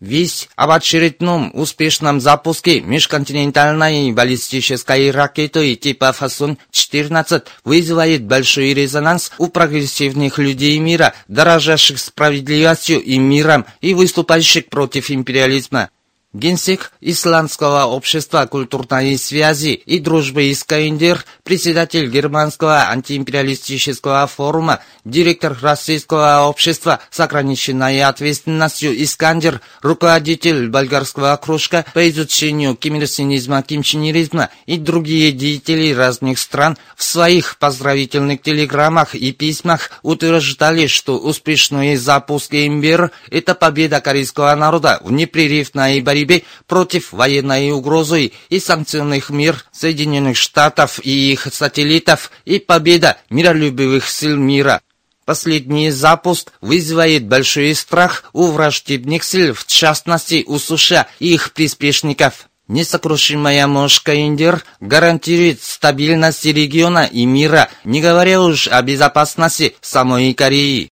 Весть 0.00 0.48
об 0.56 0.70
очередном 0.70 1.50
успешном 1.54 2.20
запуске 2.20 2.80
межконтинентальной 2.80 4.12
баллистической 4.12 5.10
ракеты 5.12 5.76
типа 5.76 6.12
«Фасон-14» 6.12 7.44
вызывает 7.64 8.24
большой 8.24 8.74
резонанс 8.74 9.30
у 9.38 9.48
прогрессивных 9.48 10.38
людей 10.38 10.78
мира, 10.78 11.14
дорожащих 11.28 12.00
справедливостью 12.00 13.00
и 13.00 13.18
миром 13.18 13.66
и 13.80 13.94
выступающих 13.94 14.68
против 14.68 15.10
империализма. 15.10 15.90
Генсек 16.34 16.90
Исландского 17.00 17.84
общества 17.84 18.46
культурной 18.46 19.16
связи 19.18 19.68
и 19.68 20.00
дружбы 20.00 20.50
Искаиндер, 20.50 21.24
председатель 21.44 22.10
Германского 22.10 22.88
антиимпериалистического 22.88 24.26
форума, 24.26 24.80
директор 25.04 25.56
Российского 25.62 26.48
общества 26.48 26.98
с 27.10 27.20
ограниченной 27.20 28.02
ответственностью 28.02 29.00
Искандер, 29.00 29.60
руководитель 29.80 30.68
болгарского 30.68 31.36
кружка 31.36 31.84
по 31.94 32.08
изучению 32.10 32.74
кимирсинизма, 32.74 33.62
кимчинеризма 33.62 34.50
и 34.66 34.76
другие 34.76 35.30
деятели 35.30 35.92
разных 35.92 36.40
стран 36.40 36.76
в 36.96 37.04
своих 37.04 37.58
поздравительных 37.58 38.42
телеграммах 38.42 39.14
и 39.14 39.30
письмах 39.30 39.90
утверждали, 40.02 40.88
что 40.88 41.16
успешный 41.16 41.94
запуск 41.94 42.52
ИМБИР– 42.52 43.12
это 43.30 43.54
победа 43.54 44.00
корейского 44.00 44.52
народа 44.56 44.98
в 45.04 45.12
непрерывной 45.12 46.00
борьбе 46.00 46.23
борьбе 46.24 46.44
против 46.66 47.12
военной 47.12 47.70
угрозы 47.72 48.32
и 48.48 48.58
санкционных 48.58 49.30
мер 49.30 49.64
Соединенных 49.72 50.36
Штатов 50.36 51.00
и 51.02 51.32
их 51.32 51.48
сателлитов 51.52 52.30
и 52.44 52.58
победа 52.58 53.16
миролюбивых 53.30 54.08
сил 54.08 54.36
мира. 54.36 54.80
Последний 55.24 55.90
запуск 55.90 56.52
вызывает 56.60 57.26
большой 57.26 57.74
страх 57.74 58.24
у 58.32 58.48
враждебных 58.48 59.24
сил, 59.24 59.54
в 59.54 59.66
частности 59.66 60.44
у 60.46 60.58
США 60.58 61.06
и 61.18 61.34
их 61.34 61.52
приспешников. 61.52 62.48
Несокрушимая 62.66 63.66
мошка 63.66 64.14
Индир 64.14 64.64
гарантирует 64.80 65.62
стабильность 65.62 66.46
региона 66.46 67.08
и 67.10 67.26
мира, 67.26 67.68
не 67.84 68.00
говоря 68.00 68.40
уж 68.40 68.68
о 68.68 68.80
безопасности 68.82 69.76
самой 69.82 70.32
Кореи. 70.32 70.90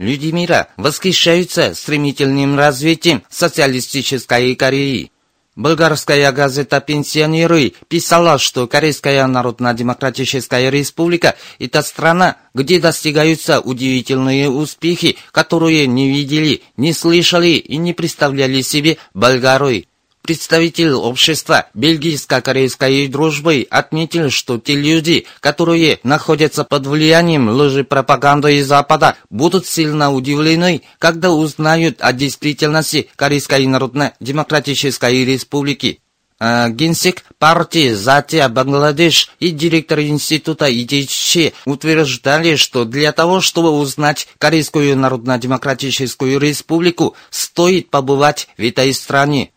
Люди 0.00 0.28
мира 0.28 0.68
восхищаются 0.78 1.74
стремительным 1.74 2.56
развитием 2.56 3.22
социалистической 3.28 4.54
Кореи. 4.54 5.12
Болгарская 5.56 6.32
газета 6.32 6.80
«Пенсионеры» 6.80 7.74
писала, 7.86 8.38
что 8.38 8.66
Корейская 8.66 9.26
Народно-Демократическая 9.26 10.70
Республика– 10.70 11.36
это 11.58 11.82
страна, 11.82 12.38
где 12.54 12.80
достигаются 12.80 13.60
удивительные 13.60 14.48
успехи, 14.48 15.18
которые 15.32 15.86
не 15.86 16.08
видели, 16.08 16.62
не 16.78 16.94
слышали 16.94 17.48
и 17.48 17.76
не 17.76 17.92
представляли 17.92 18.62
себе 18.62 18.96
болгары. 19.12 19.84
Представитель 20.22 20.92
общества 20.92 21.66
бельгийско-корейской 21.74 23.08
дружбы 23.08 23.66
отметил, 23.70 24.30
что 24.30 24.58
те 24.58 24.76
люди, 24.76 25.26
которые 25.40 25.98
находятся 26.02 26.64
под 26.64 26.86
влиянием 26.86 27.48
лжепропаганды 27.48 28.58
из 28.58 28.66
Запада, 28.66 29.16
будут 29.30 29.66
сильно 29.66 30.12
удивлены, 30.12 30.82
когда 30.98 31.32
узнают 31.32 32.00
о 32.00 32.12
действительности 32.12 33.08
Корейской 33.16 33.66
Народно-Демократической 33.66 35.24
Республики. 35.24 36.00
А, 36.42 36.70
генсек 36.70 37.24
партии 37.38 37.92
«Затия 37.92 38.48
Бангладеш» 38.48 39.30
и 39.40 39.50
директор 39.50 40.00
института 40.00 40.66
ИДЧ 40.70 41.52
утверждали, 41.66 42.56
что 42.56 42.84
для 42.84 43.12
того, 43.12 43.42
чтобы 43.42 43.70
узнать 43.70 44.26
Корейскую 44.38 44.96
Народно-Демократическую 44.96 46.38
Республику, 46.38 47.14
стоит 47.28 47.90
побывать 47.90 48.48
в 48.56 48.62
этой 48.62 48.94
стране. 48.94 49.50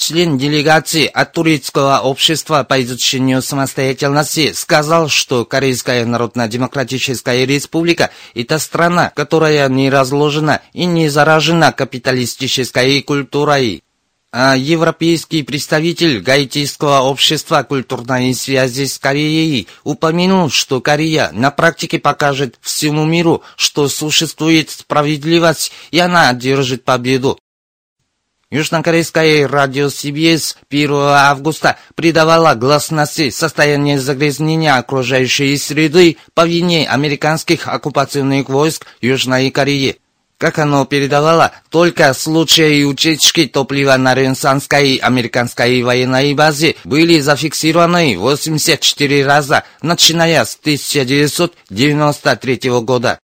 Член 0.00 0.38
делегации 0.38 1.04
от 1.04 1.34
турецкого 1.34 1.98
общества 1.98 2.64
по 2.64 2.82
изучению 2.82 3.42
самостоятельности 3.42 4.54
сказал, 4.54 5.10
что 5.10 5.44
Корейская 5.44 6.06
Народно-Демократическая 6.06 7.44
Республика– 7.44 8.08
это 8.34 8.58
страна, 8.58 9.12
которая 9.14 9.68
не 9.68 9.90
разложена 9.90 10.62
и 10.72 10.86
не 10.86 11.10
заражена 11.10 11.72
капиталистической 11.72 13.02
культурой. 13.02 13.84
А 14.32 14.56
европейский 14.56 15.42
представитель 15.42 16.20
Гаитийского 16.20 17.00
общества 17.00 17.62
культурной 17.62 18.32
связи 18.32 18.86
с 18.86 18.98
Кореей 18.98 19.68
упомянул, 19.84 20.48
что 20.48 20.80
Корея 20.80 21.30
на 21.32 21.50
практике 21.50 21.98
покажет 21.98 22.54
всему 22.62 23.04
миру, 23.04 23.42
что 23.56 23.86
существует 23.90 24.70
справедливость, 24.70 25.72
и 25.90 25.98
она 25.98 26.30
одержит 26.30 26.84
победу. 26.84 27.38
Южнокорейское 28.52 29.46
радио 29.46 29.86
CBS 29.86 30.56
1 30.70 30.92
августа 30.92 31.76
придавало 31.94 32.56
гласности 32.56 33.30
состояние 33.30 34.00
загрязнения 34.00 34.74
окружающей 34.74 35.56
среды 35.56 36.16
по 36.34 36.48
вине 36.48 36.88
американских 36.88 37.68
оккупационных 37.68 38.48
войск 38.48 38.88
Южной 39.00 39.52
Кореи. 39.52 40.00
Как 40.36 40.58
оно 40.58 40.84
передавало, 40.84 41.52
только 41.68 42.12
случаи 42.12 42.82
утечки 42.82 43.46
топлива 43.46 43.96
на 43.96 44.16
Ренсанской 44.16 44.96
американской 44.96 45.80
военной 45.84 46.34
базе 46.34 46.74
были 46.82 47.20
зафиксированы 47.20 48.18
84 48.18 49.24
раза, 49.24 49.62
начиная 49.80 50.44
с 50.44 50.56
1993 50.56 52.80
года. 52.80 53.20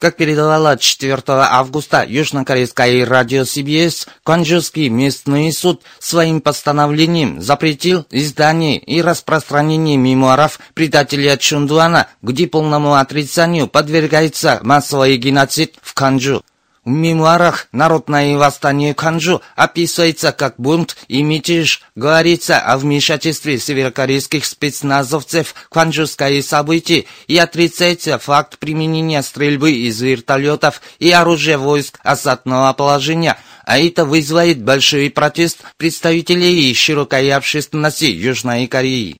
Как 0.00 0.14
передавала 0.14 0.76
4 0.76 1.20
августа 1.26 2.04
южнокорейское 2.06 3.04
радио 3.04 3.42
CBS, 3.42 4.06
Кванджуский 4.22 4.88
местный 4.88 5.52
суд 5.52 5.82
своим 5.98 6.40
постановлением 6.40 7.42
запретил 7.42 8.06
издание 8.12 8.78
и 8.78 9.02
распространение 9.02 9.96
мемуаров 9.96 10.60
предателя 10.74 11.36
Чундуана, 11.36 12.06
где 12.22 12.46
полному 12.46 12.94
отрицанию 12.94 13.66
подвергается 13.66 14.60
массовый 14.62 15.16
геноцид 15.16 15.74
в 15.82 15.94
Канджу. 15.94 16.44
В 16.88 16.90
мемуарах 16.90 17.68
«Народное 17.70 18.38
восстание 18.38 18.94
Канжу» 18.94 19.42
описывается 19.56 20.32
как 20.32 20.54
бунт 20.56 20.96
и 21.06 21.22
мятеж, 21.22 21.82
говорится 21.94 22.58
о 22.60 22.78
вмешательстве 22.78 23.58
северокорейских 23.58 24.46
спецназовцев 24.46 25.54
в 25.66 25.68
канжуское 25.68 26.40
событие 26.40 27.04
и 27.26 27.36
отрицается 27.36 28.18
факт 28.18 28.58
применения 28.58 29.22
стрельбы 29.22 29.72
из 29.72 30.00
вертолетов 30.00 30.80
и 30.98 31.10
оружия 31.10 31.58
войск 31.58 31.98
осадного 32.04 32.72
положения, 32.72 33.36
а 33.66 33.78
это 33.78 34.06
вызывает 34.06 34.62
большой 34.62 35.10
протест 35.10 35.58
представителей 35.76 36.72
широкой 36.72 37.30
общественности 37.32 38.06
Южной 38.06 38.66
Кореи. 38.66 39.18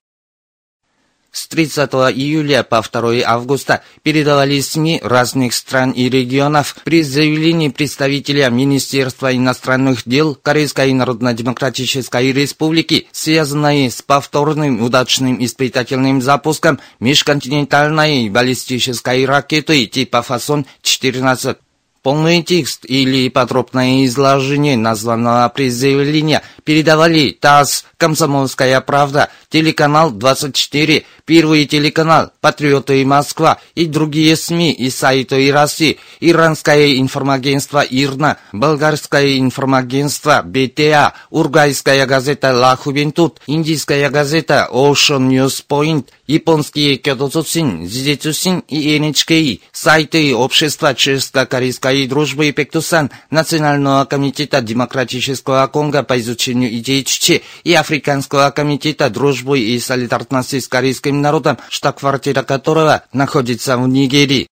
С 1.31 1.47
30 1.49 1.91
июля 2.17 2.63
по 2.63 2.83
2 2.83 3.23
августа 3.25 3.83
передавали 4.03 4.61
СМИ 4.61 5.01
разных 5.05 5.53
стран 5.53 5.91
и 5.91 6.09
регионов 6.09 6.77
при 6.85 7.03
заявлении 7.03 7.69
представителя 7.69 8.49
Министерства 8.49 9.35
иностранных 9.35 10.03
дел 10.07 10.35
Корейской 10.35 10.93
Народно-Демократической 10.95 12.33
Республики, 12.33 13.09
связанной 13.13 13.91
с 13.91 14.01
повторным 14.01 14.83
удачным 14.83 15.45
испытательным 15.45 16.23
запуском 16.23 16.81
межконтинентальной 16.99 18.31
баллистической 18.31 19.27
ракеты 19.27 19.87
типа 19.87 20.23
«Фасон-14». 20.23 21.59
Полный 22.03 22.43
текст 22.43 22.85
или 22.85 23.29
подробное 23.29 24.07
изложение 24.07 24.77
названного 24.77 25.49
призывления 25.49 26.43
передавали 26.65 27.37
ТАСС, 27.39 27.85
«Комсомольская 27.97 28.81
правда», 28.81 29.31
телеканал 29.51 30.13
24, 30.13 31.05
Первый 31.29 31.67
телеканал, 31.67 32.33
Патриоты 32.41 33.03
и 33.03 33.05
Москва 33.05 33.59
и 33.75 33.85
другие 33.85 34.35
СМИ 34.35 34.73
и 34.73 34.89
сайты 34.89 35.45
и 35.45 35.51
России, 35.51 35.99
Иранское 36.21 36.97
информагентство 36.97 37.83
ИРНА, 37.83 38.39
Болгарское 38.55 39.39
информагентство 39.39 40.41
БТА, 40.43 41.13
Ургайская 41.29 42.07
газета 42.07 42.55
Ла 42.55 42.75
Хувентут, 42.77 43.43
Индийская 43.47 44.09
газета 44.09 44.71
Ocean 44.73 45.29
News 45.29 45.63
Point, 45.69 46.07
японские 46.27 46.97
Кёдоцусин, 46.97 47.87
Зидецусин 47.87 48.61
и 48.67 48.99
NHK, 48.99 49.61
сайты 49.71 50.35
Общества 50.35 50.95
Чешско-Корейской 50.95 52.07
дружбы 52.07 52.49
и 52.49 52.53
Пектусан, 52.53 53.11
Национального 53.31 54.07
комитета 54.07 54.63
Демократического 54.63 55.67
Конго 55.67 56.03
по 56.05 56.19
изучению 56.19 56.75
идей 56.79 57.05
ЧЧ 57.05 57.43
и 57.65 57.75
Африканского 57.75 58.51
комитета 58.51 59.11
дружбы 59.11 59.61
и 59.61 59.79
солидарности 59.79 60.59
с 60.59 60.69
корейским 60.69 61.18
народом, 61.21 61.59
штаб-квартира 61.69 62.43
которого 62.43 63.05
находится 63.13 63.77
в 63.77 63.89
Нигерии. 63.89 64.49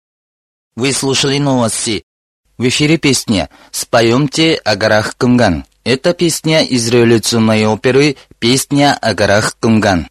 Вы 0.76 0.92
слушали 0.92 1.38
новости. 1.38 2.04
В 2.58 2.68
эфире 2.68 2.98
песня 2.98 3.50
«Споемте 3.70 4.54
о 4.56 4.76
горах 4.76 5.16
Кумган». 5.16 5.64
Это 5.84 6.14
песня 6.14 6.64
из 6.64 6.88
революционной 6.88 7.66
оперы 7.66 8.16
«Песня 8.38 8.98
о 9.00 9.14
горах 9.14 9.56
Кумган». 9.60 10.08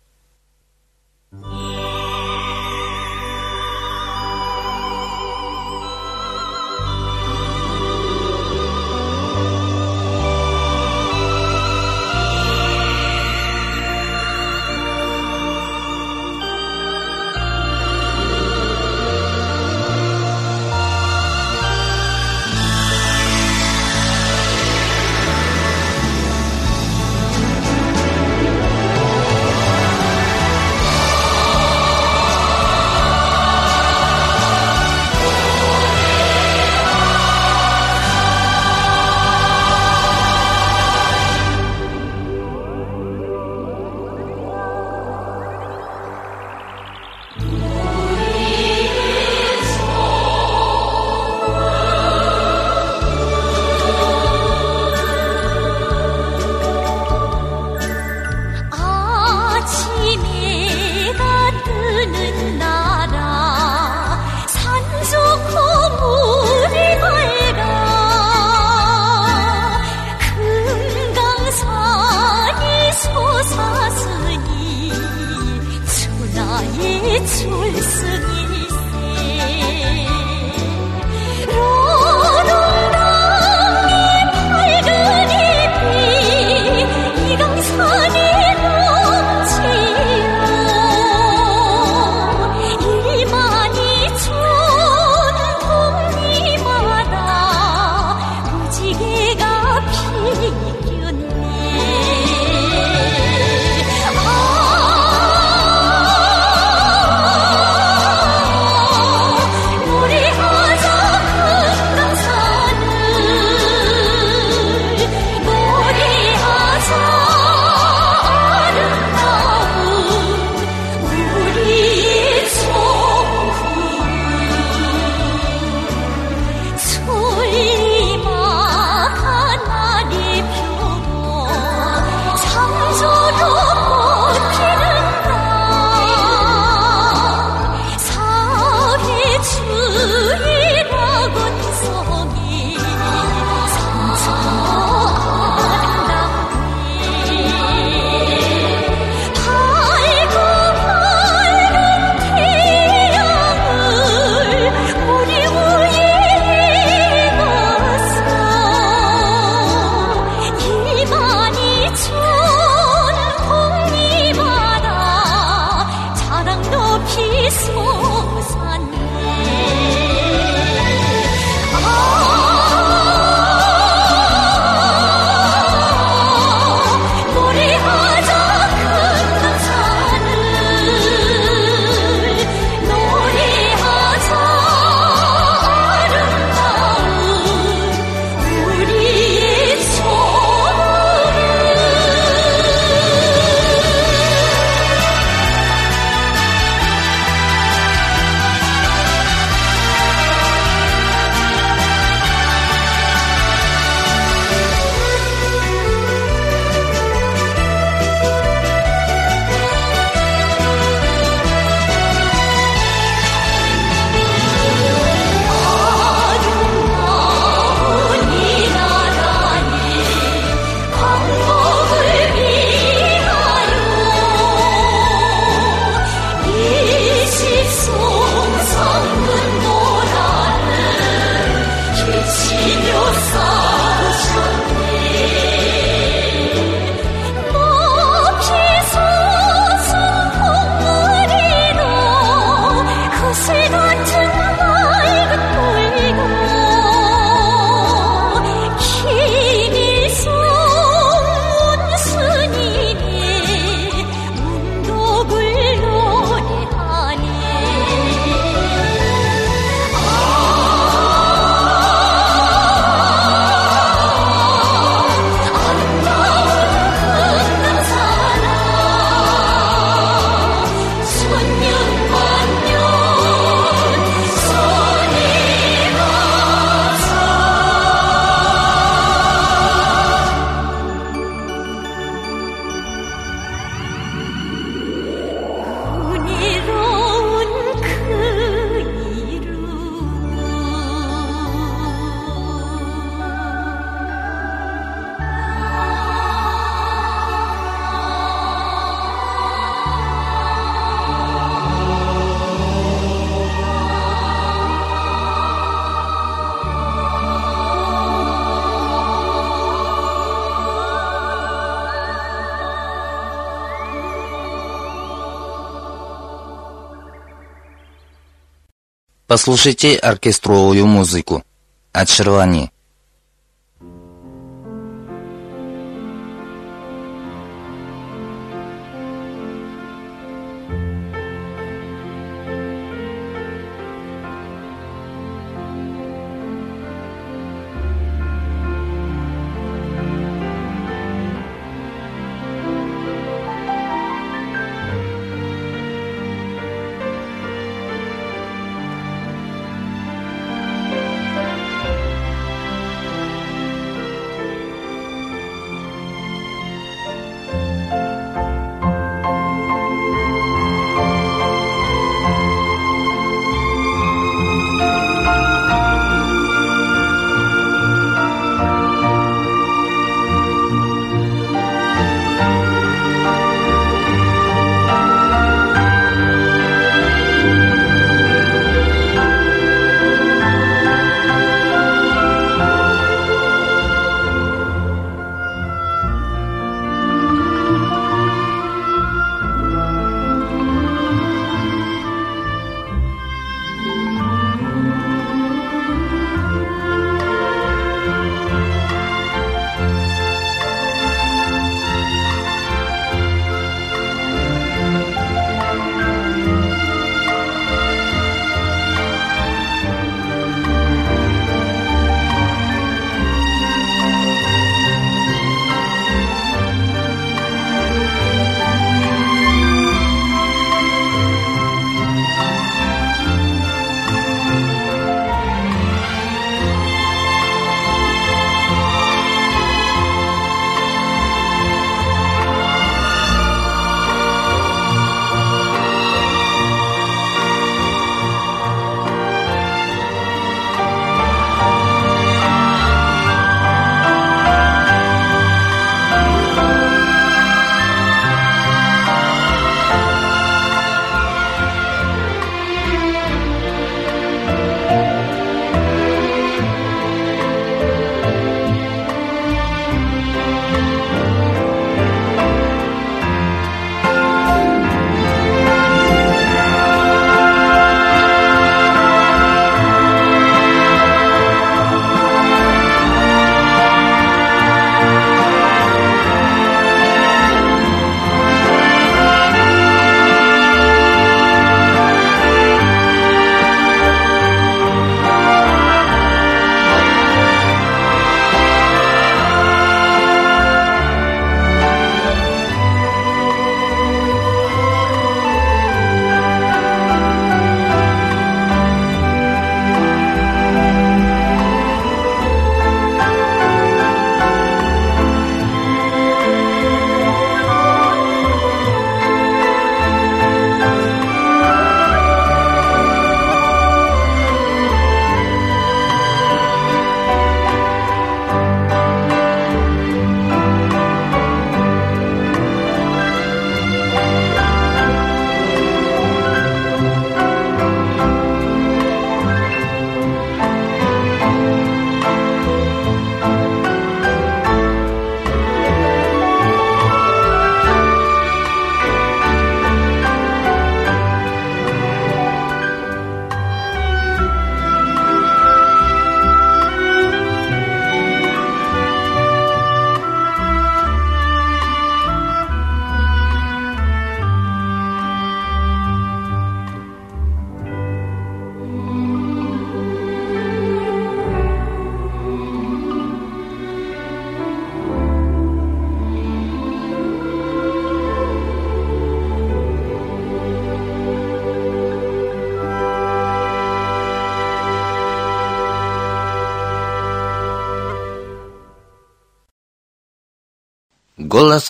Послушайте 319.36 319.98
оркестровую 319.98 320.86
музыку. 320.88 321.44
Голос 321.92 322.72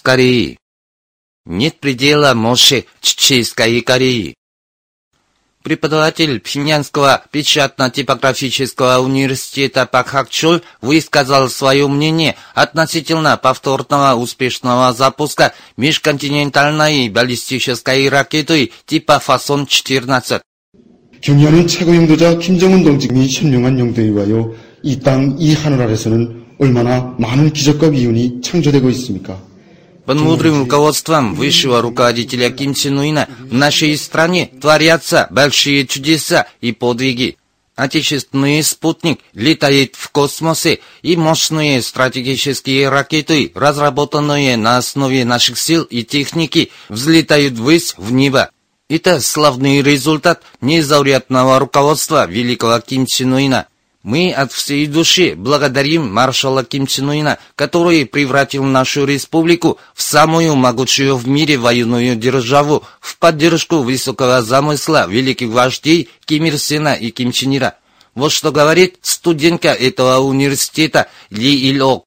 Кореи. 0.03 0.57
Нет 1.47 1.81
предела 1.81 2.35
мощи 2.35 2.87
чеченской 3.01 3.81
Кореи. 3.83 4.35
Преподаватель 5.63 6.41
Пхеньянского 6.41 7.23
печатно-типографического 7.31 8.99
университета 9.01 9.85
Пак 9.85 10.09
Хакчуль 10.09 10.63
высказал 10.81 11.51
свое 11.51 11.87
мнение 11.87 12.37
относительно 12.55 13.37
повторного 13.37 14.19
успешного 14.19 14.95
запуска 14.95 15.53
межконтинентальной 15.77 17.11
баллистической 17.11 18.09
ракеты 18.09 18.73
типа 18.87 19.21
Фасон-14. 19.27 20.41
경야는 21.21 21.67
최고 21.67 21.95
영도자 21.95 22.39
김정은 22.39 22.83
동지이 22.83 23.29
현명한 23.29 23.79
영도에 23.79 24.05
의하여 24.05 24.55
이 24.83 24.99
땅 24.99 25.37
이 25.39 25.53
하늘 25.53 25.83
아래서는 25.83 26.47
얼마나 26.59 27.15
많은 27.19 27.53
기적과 27.53 27.91
기운이 27.91 28.41
창조되고 28.41 28.89
있습니까? 28.91 29.39
Под 30.06 30.20
мудрым 30.20 30.60
руководством 30.60 31.34
высшего 31.34 31.82
руководителя 31.82 32.52
Ким 32.52 32.76
Чен 32.76 33.00
Уина 33.00 33.28
в 33.40 33.54
нашей 33.54 33.98
стране 33.98 34.52
творятся 34.62 35.28
большие 35.32 35.88
чудеса 35.88 36.46
и 36.62 36.72
подвиги. 36.72 37.38
Отечественный 37.76 38.64
спутник 38.64 39.20
летает 39.34 39.96
в 39.96 40.10
космосе, 40.12 40.80
и 41.02 41.18
мощные 41.18 41.82
стратегические 41.82 42.90
ракеты, 42.90 43.52
разработанные 43.54 44.56
на 44.58 44.78
основе 44.78 45.26
наших 45.26 45.58
сил 45.58 45.84
и 45.84 46.04
техники, 46.04 46.72
взлетают 46.88 47.56
ввысь 47.56 47.96
в 47.98 48.14
небо. 48.14 48.52
Это 48.88 49.20
славный 49.20 49.82
результат 49.82 50.44
незаурядного 50.62 51.58
руководства 51.60 52.28
великого 52.28 52.80
Ким 52.80 53.08
Чен 53.08 53.34
Уина. 53.34 53.68
Мы 54.06 54.32
от 54.32 54.52
всей 54.52 54.86
души 54.86 55.34
благодарим 55.36 56.14
маршала 56.14 56.64
Ким 56.64 56.86
Чен 56.86 57.10
Уина, 57.10 57.40
который 57.56 58.06
превратил 58.06 58.64
нашу 58.64 59.04
республику 59.04 59.80
в 59.96 60.04
самую 60.04 60.56
могучую 60.56 61.18
в 61.18 61.28
мире 61.28 61.58
военную 61.58 62.16
державу 62.16 62.84
в 63.00 63.18
поддержку 63.18 63.78
высокого 63.78 64.44
замысла 64.44 65.08
великих 65.10 65.50
вождей 65.50 66.08
Ким 66.26 66.46
Ир 66.46 66.60
Сена 66.60 66.94
и 66.94 67.10
Ким 67.10 67.32
Чен 67.32 67.58
Ира. 67.58 67.80
Вот 68.14 68.32
что 68.32 68.52
говорит 68.52 69.00
студентка 69.02 69.70
этого 69.70 70.20
университета 70.20 71.08
Ли 71.32 71.68
Ил 71.72 71.90
Ок. 71.90 72.06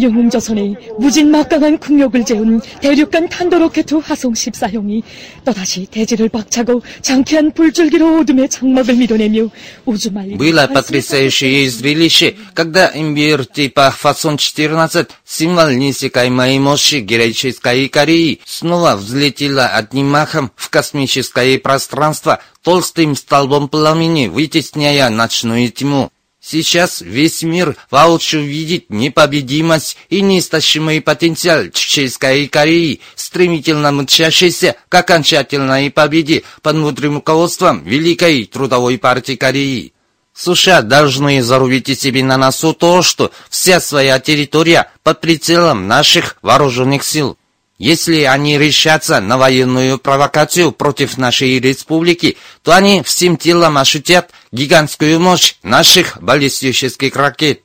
영웅조선의 0.00 0.76
무진막강한 0.98 1.78
국력을 1.78 2.24
재운 2.24 2.60
대륙간 2.80 3.28
탄도로켓 3.28 3.86
화성 3.92 4.32
14형이 4.32 5.02
또다시 5.44 5.86
대지를 5.86 6.28
박차고 6.28 6.82
장쾌한 7.02 7.52
불줄기로 7.52 8.20
어둠의 8.20 8.48
장막을 8.48 8.94
밀어내며 8.94 9.48
우주말 9.86 10.36
Было 10.36 10.66
потрясающее 10.68 11.68
зрелище, 11.68 12.36
когда 12.54 12.90
имбир 12.94 13.46
типа 13.46 13.92
Фасон-14, 14.00 15.08
символ 15.24 15.70
неиссякаемой 15.70 16.58
мощи 16.58 17.00
героической 17.00 17.88
Кореи, 17.88 18.40
снова 18.44 18.96
взлетела 18.96 19.66
одним 19.68 20.10
махом 20.10 20.50
в 20.56 20.70
космическое 20.70 21.58
пространство, 21.58 22.40
толстым 22.62 23.16
столбом 23.16 23.68
пламени, 23.68 24.28
вытесняя 24.28 25.08
ночную 25.10 25.70
тьму. 25.72 26.10
Сейчас 26.47 27.01
весь 27.01 27.41
мир 27.41 27.75
воочию 27.89 28.43
видит 28.43 28.91
непобедимость 28.91 29.97
и 30.09 30.21
неистощимый 30.21 31.01
потенциал 31.01 31.69
Чеченской 31.73 32.47
Кореи, 32.47 33.01
стремительно 33.15 33.91
мчащейся 33.91 34.75
к 34.87 34.93
окончательной 34.93 35.89
победе 35.89 36.43
под 36.61 36.75
мудрым 36.75 37.15
руководством 37.15 37.83
Великой 37.83 38.45
Трудовой 38.45 38.99
партии 38.99 39.35
Кореи. 39.35 39.93
США 40.35 40.83
должны 40.83 41.41
зарубить 41.41 41.99
себе 41.99 42.23
на 42.23 42.37
носу 42.37 42.73
то, 42.73 43.01
что 43.01 43.31
вся 43.49 43.79
своя 43.79 44.19
территория 44.19 44.91
под 45.01 45.21
прицелом 45.21 45.87
наших 45.87 46.37
вооруженных 46.43 47.03
сил. 47.03 47.39
Если 47.77 48.23
они 48.23 48.57
решатся 48.57 49.19
на 49.19 49.37
военную 49.37 49.99
провокацию 49.99 50.71
против 50.71 51.17
нашей 51.17 51.59
республики, 51.59 52.37
то 52.61 52.73
они 52.73 53.03
всем 53.03 53.35
телом 53.35 53.77
ощутят 53.77 54.31
гигантскую 54.53 55.19
мощь 55.19 55.55
наших 55.61 56.21
баллистических 56.21 57.15
ракет. 57.15 57.63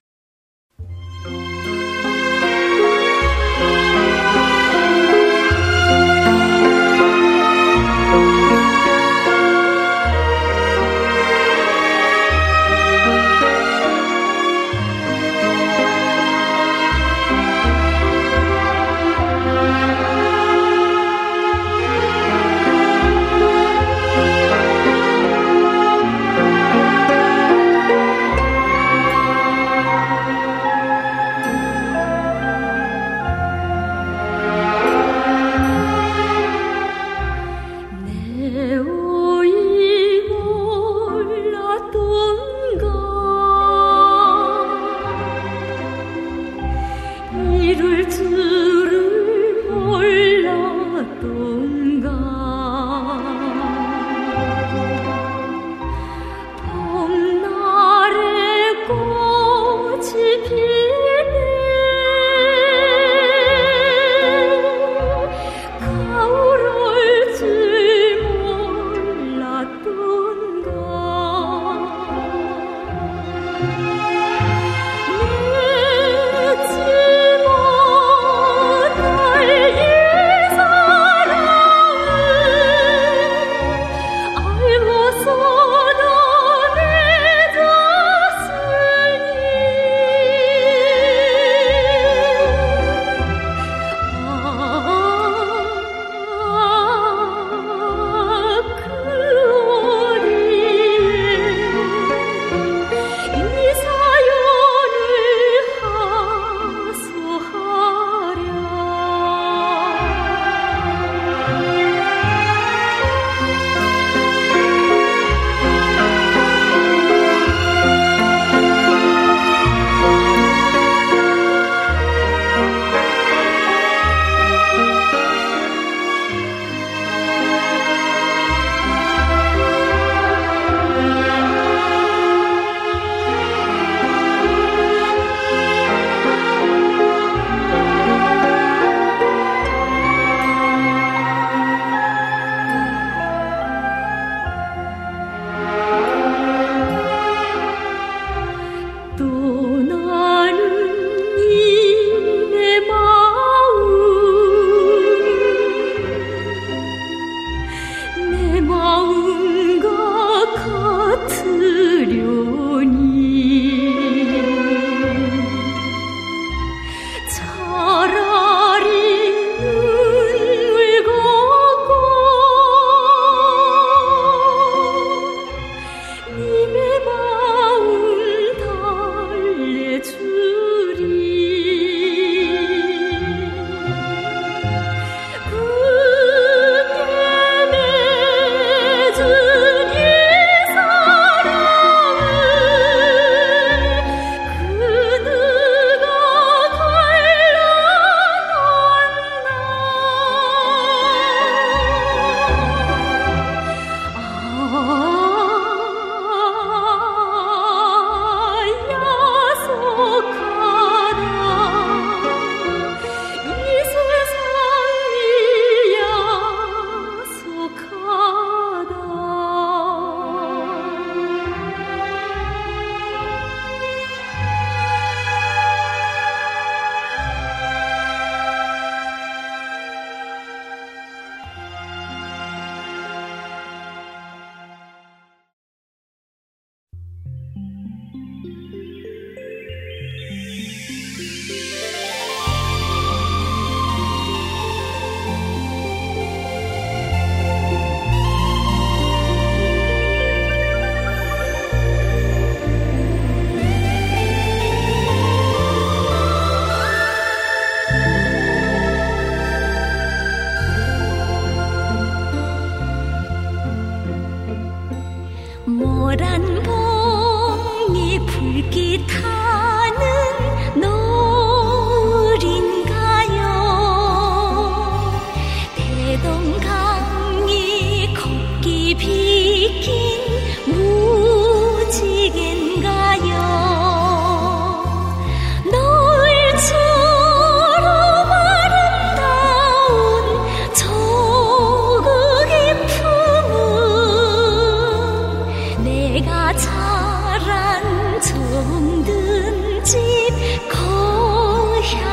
내가 295.84 296.52
자란 296.54 298.20
정든 298.20 299.84
집 299.84 300.00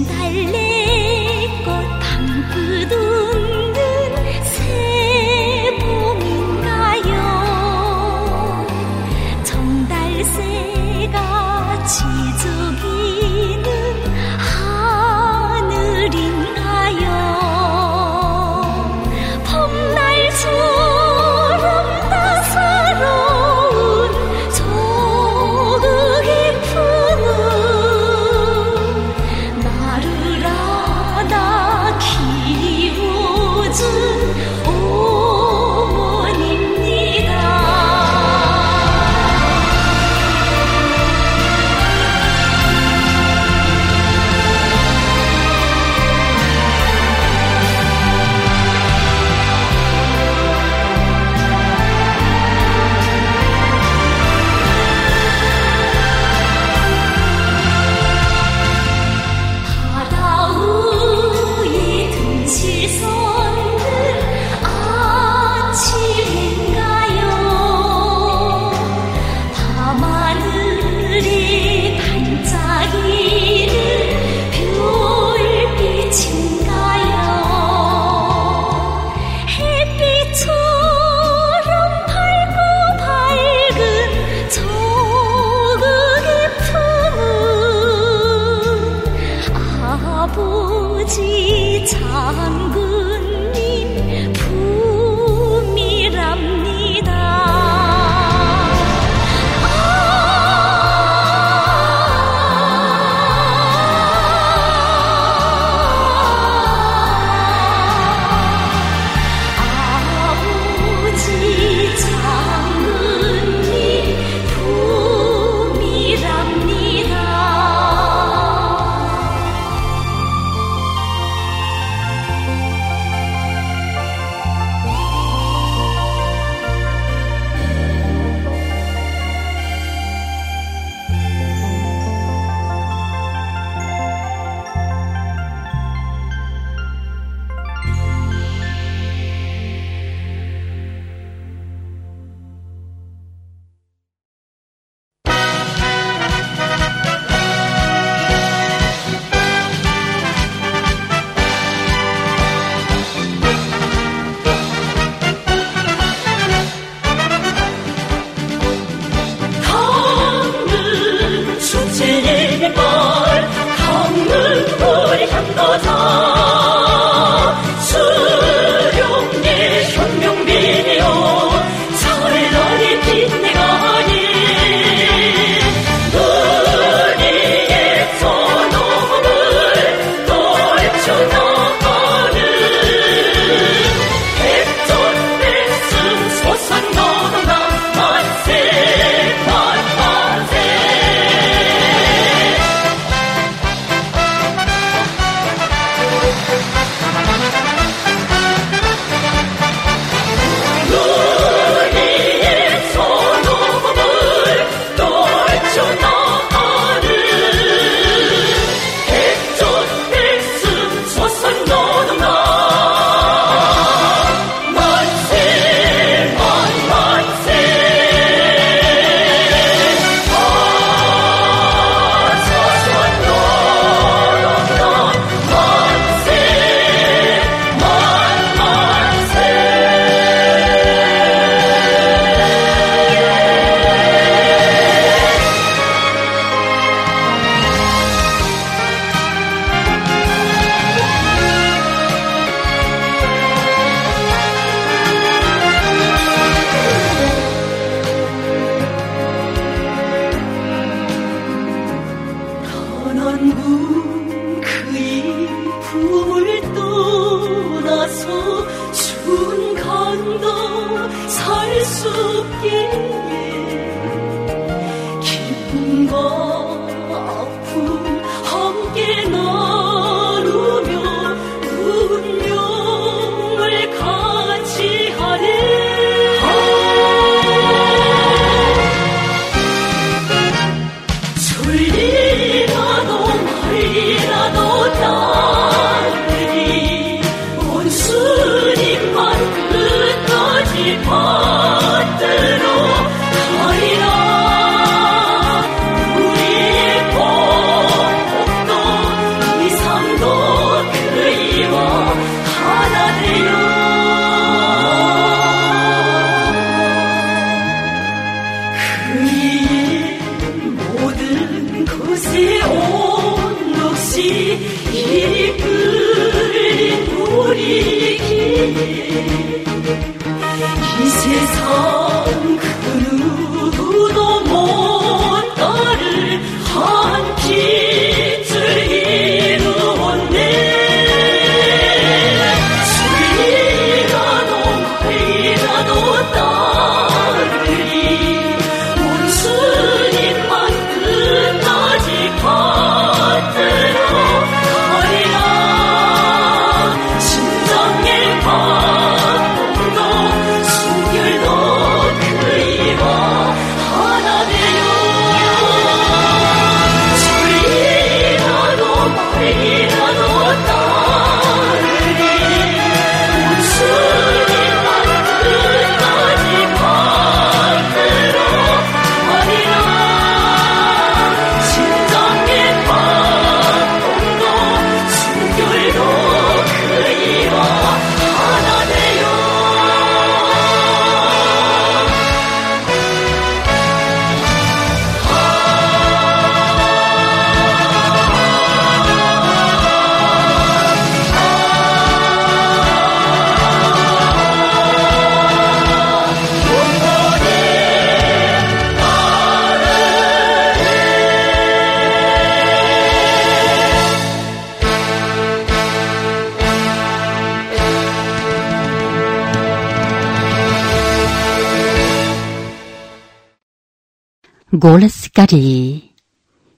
Голос 414.72 415.32
Кореи. 415.34 416.12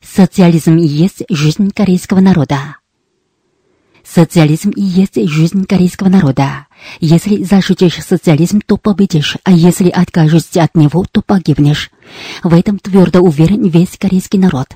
Социализм 0.02 0.78
и 0.78 0.86
есть 0.86 1.24
жизнь 1.28 1.72
корейского 1.76 2.22
народа. 2.22 2.78
Социализм 4.14 4.72
и 4.72 4.82
есть 4.82 5.16
жизнь 5.30 5.66
корейского 5.66 6.10
народа. 6.10 6.68
Если 7.00 7.44
защитишь 7.44 8.04
социализм, 8.04 8.60
то 8.66 8.76
победишь, 8.76 9.38
а 9.46 9.52
если 9.52 9.88
откажешься 9.88 10.64
от 10.64 10.76
него, 10.76 11.06
то 11.10 11.22
погибнешь. 11.22 11.92
В 12.44 12.54
этом 12.54 12.78
твердо 12.78 13.22
уверен 13.22 13.64
весь 13.70 13.98
корейский 13.98 14.38
народ. 14.38 14.68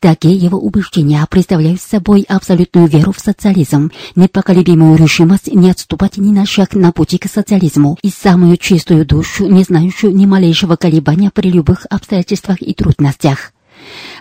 Такие 0.00 0.34
его 0.34 0.58
убеждения 0.58 1.26
представляют 1.28 1.82
собой 1.82 2.24
абсолютную 2.26 2.88
веру 2.88 3.12
в 3.12 3.20
социализм, 3.20 3.90
непоколебимую 4.16 4.96
решимость 4.96 5.48
не 5.48 5.70
отступать 5.70 6.16
ни 6.16 6.30
на 6.30 6.46
шаг 6.46 6.74
на 6.74 6.90
пути 6.90 7.18
к 7.18 7.28
социализму 7.28 7.98
и 8.00 8.08
самую 8.08 8.56
чистую 8.56 9.04
душу, 9.04 9.46
не 9.46 9.62
знающую 9.62 10.14
ни 10.16 10.24
малейшего 10.24 10.76
колебания 10.76 11.30
при 11.30 11.50
любых 11.50 11.86
обстоятельствах 11.90 12.62
и 12.62 12.72
трудностях. 12.72 13.52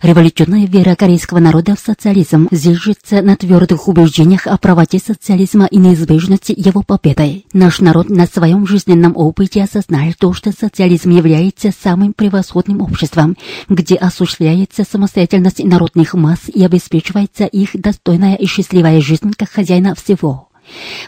Революционная 0.01 0.65
вера 0.65 0.95
корейского 0.95 1.39
народа 1.39 1.75
в 1.75 1.79
социализм 1.79 2.47
зиждется 2.51 3.21
на 3.21 3.35
твердых 3.35 3.87
убеждениях 3.87 4.47
о 4.47 4.57
правоте 4.57 4.99
социализма 4.99 5.65
и 5.65 5.77
неизбежности 5.77 6.53
его 6.55 6.83
победы. 6.83 7.43
Наш 7.53 7.79
народ 7.79 8.09
на 8.09 8.25
своем 8.25 8.65
жизненном 8.65 9.15
опыте 9.15 9.63
осознал 9.63 10.13
то, 10.17 10.33
что 10.33 10.51
социализм 10.51 11.09
является 11.09 11.71
самым 11.71 12.13
превосходным 12.13 12.81
обществом, 12.81 13.37
где 13.67 13.95
осуществляется 13.95 14.83
самостоятельность 14.89 15.63
народных 15.63 16.13
масс 16.13 16.39
и 16.47 16.63
обеспечивается 16.63 17.45
их 17.45 17.71
достойная 17.73 18.35
и 18.35 18.45
счастливая 18.45 19.01
жизнь 19.01 19.33
как 19.37 19.49
хозяина 19.49 19.95
всего. 19.95 20.48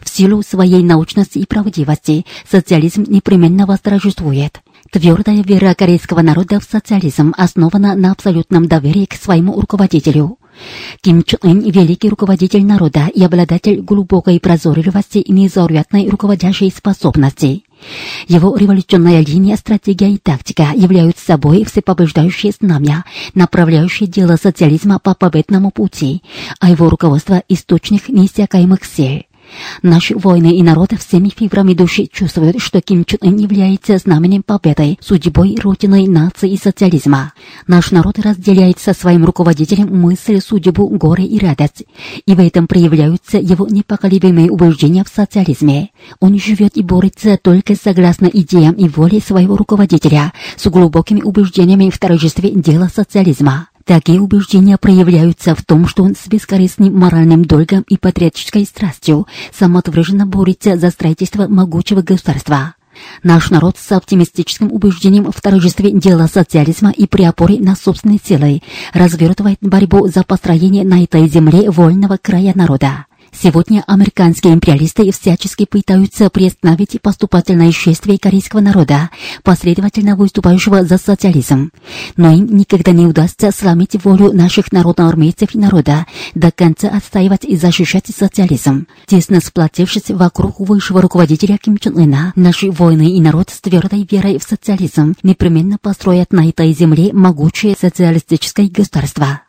В 0.01 0.09
силу 0.09 0.41
своей 0.43 0.84
научности 0.84 1.39
и 1.39 1.45
правдивости 1.45 2.26
социализм 2.49 3.05
непременно 3.07 3.66
восторжествует. 3.66 4.62
Твердая 4.91 5.43
вера 5.43 5.74
корейского 5.74 6.22
народа 6.22 6.59
в 6.59 6.64
социализм 6.64 7.34
основана 7.38 7.95
на 7.95 8.12
абсолютном 8.12 8.68
доверии 8.68 9.05
к 9.05 9.14
своему 9.14 9.59
руководителю. 9.59 10.38
Ким 11.01 11.24
Чен 11.24 11.39
Ын– 11.43 11.59
великий 11.72 12.09
руководитель 12.09 12.66
народа 12.66 13.07
и 13.14 13.24
обладатель 13.24 13.82
глубокой 13.82 14.39
прозорливости 14.39 15.20
и 15.20 15.32
незаурядной 15.32 16.09
руководящей 16.09 16.72
способности. 16.72 17.64
Его 18.28 18.55
революционная 18.55 19.24
линия, 19.26 19.55
стратегия 19.55 20.12
и 20.12 20.18
тактика 20.18 20.68
являются 20.76 21.26
собой 21.26 21.64
всепобеждающие 21.64 22.51
знамя, 22.51 23.05
направляющие 23.34 24.07
дело 24.07 24.36
социализма 24.36 24.99
по 24.99 25.16
победному 25.16 25.72
пути, 25.72 26.22
а 26.59 26.70
его 26.70 26.89
руководство– 26.89 27.41
источник 27.49 28.09
неиссякаемых 28.09 28.84
сил. 28.86 29.24
Наши 29.82 30.16
воины 30.16 30.56
и 30.56 30.64
народ 30.64 30.91
всеми 30.99 31.30
фибрами 31.30 31.74
души 31.74 32.08
чувствуют, 32.12 32.62
что 32.62 32.82
Ким 32.82 33.06
Чен 33.06 33.20
Ын 33.22 33.36
является 33.38 33.97
знаменем 33.97 34.43
победы, 34.43 34.97
судьбой 34.99 35.58
родиной 35.62 36.08
нации 36.08 36.52
и 36.52 36.58
социализма. 36.58 37.34
Наш 37.68 37.91
народ 37.91 38.20
разделяет 38.20 38.80
со 38.80 38.93
своим 38.93 39.26
руководителем 39.26 39.88
мысль, 39.99 40.39
судьбу, 40.41 40.88
горе 40.89 41.26
и 41.26 41.39
радость, 41.39 41.84
и 42.26 42.36
в 42.36 42.39
этом 42.39 42.68
проявляются 42.68 43.38
его 43.38 43.68
непоколебимые 43.68 44.52
убеждения 44.52 45.04
в 45.04 45.14
социализме. 45.14 45.89
Он 46.20 46.38
живет 46.38 46.78
и 46.78 46.84
борется 46.84 47.38
только 47.41 47.76
согласно 47.76 48.28
идеям 48.28 48.74
и 48.74 48.88
воле 48.88 49.20
своего 49.20 49.58
руководителя, 49.58 50.34
с 50.56 50.70
глубокими 50.70 51.22
убеждениями 51.22 51.89
в 51.89 51.97
торжестве 51.97 52.52
дела 52.52 52.89
социализма. 52.93 53.71
Такие 53.92 54.22
убеждения 54.22 54.78
проявляются 54.78 55.54
в 55.54 55.66
том, 55.66 55.86
что 55.86 56.04
он 56.04 56.16
с 56.16 56.26
бескорыстным 56.26 56.98
моральным 56.98 57.44
долгом 57.44 57.82
и 57.89 57.98
патриотической 57.98 58.64
страстью 58.64 59.28
самоотверженно 59.54 60.26
борется 60.26 60.78
за 60.78 60.92
строительство 60.92 61.50
могучего 61.50 62.02
государства. 62.02 62.76
Наш 63.22 63.50
народ 63.50 63.76
с 63.78 63.92
оптимистическим 63.92 64.72
убеждением 64.72 65.30
в 65.30 65.42
торжестве 65.42 65.92
дела 65.92 66.28
социализма 66.28 66.92
и 66.92 67.06
при 67.06 67.24
опоре 67.24 67.60
на 67.60 67.76
собственные 67.76 68.20
силы 68.24 68.62
развертывает 68.94 69.58
борьбу 69.60 70.08
за 70.08 70.24
построение 70.24 70.86
на 70.86 71.04
этой 71.04 71.28
земле 71.28 71.70
вольного 71.70 72.16
края 72.16 72.54
народа. 72.56 73.08
Сегодня 73.34 73.84
американские 73.88 74.54
империалисты 74.54 75.12
всячески 75.12 75.66
пытаются 75.66 76.30
приостановить 76.30 77.02
поступательное 77.02 77.72
шествие 77.72 78.20
корейского 78.20 78.60
народа, 78.60 79.10
последовательно 79.44 80.16
выступающего 80.16 80.84
за 80.84 80.98
социализм. 80.98 81.72
Но 82.18 82.32
им 82.32 82.48
никогда 82.56 82.92
не 82.92 83.08
удастся 83.08 83.52
сломить 83.52 84.04
волю 84.04 84.34
наших 84.34 84.72
народноармейцев 84.72 85.56
и 85.56 85.58
народа, 85.58 86.06
до 86.36 86.52
конца 86.52 86.90
отстаивать 86.90 87.46
и 87.46 87.56
защищать 87.56 88.08
социализм. 88.08 88.88
Тесно 89.08 89.40
сплотившись 89.40 90.10
вокруг 90.10 90.60
высшего 90.60 91.02
руководителя 91.02 91.58
Ким 91.58 91.78
Чен 91.78 91.98
Ына, 91.98 92.34
наши 92.36 92.70
воины 92.70 93.16
и 93.16 93.22
народ 93.22 93.50
с 93.50 93.62
твердой 93.62 94.08
верой 94.10 94.40
в 94.40 94.44
социализм 94.44 95.16
непременно 95.24 95.78
построят 95.82 96.34
на 96.34 96.48
этой 96.48 96.74
земле 96.74 97.14
могучее 97.14 97.76
социалистическое 97.80 98.68
государство. 98.68 99.42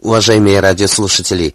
Уважаемые 0.00 0.60
радиослушатели, 0.60 1.54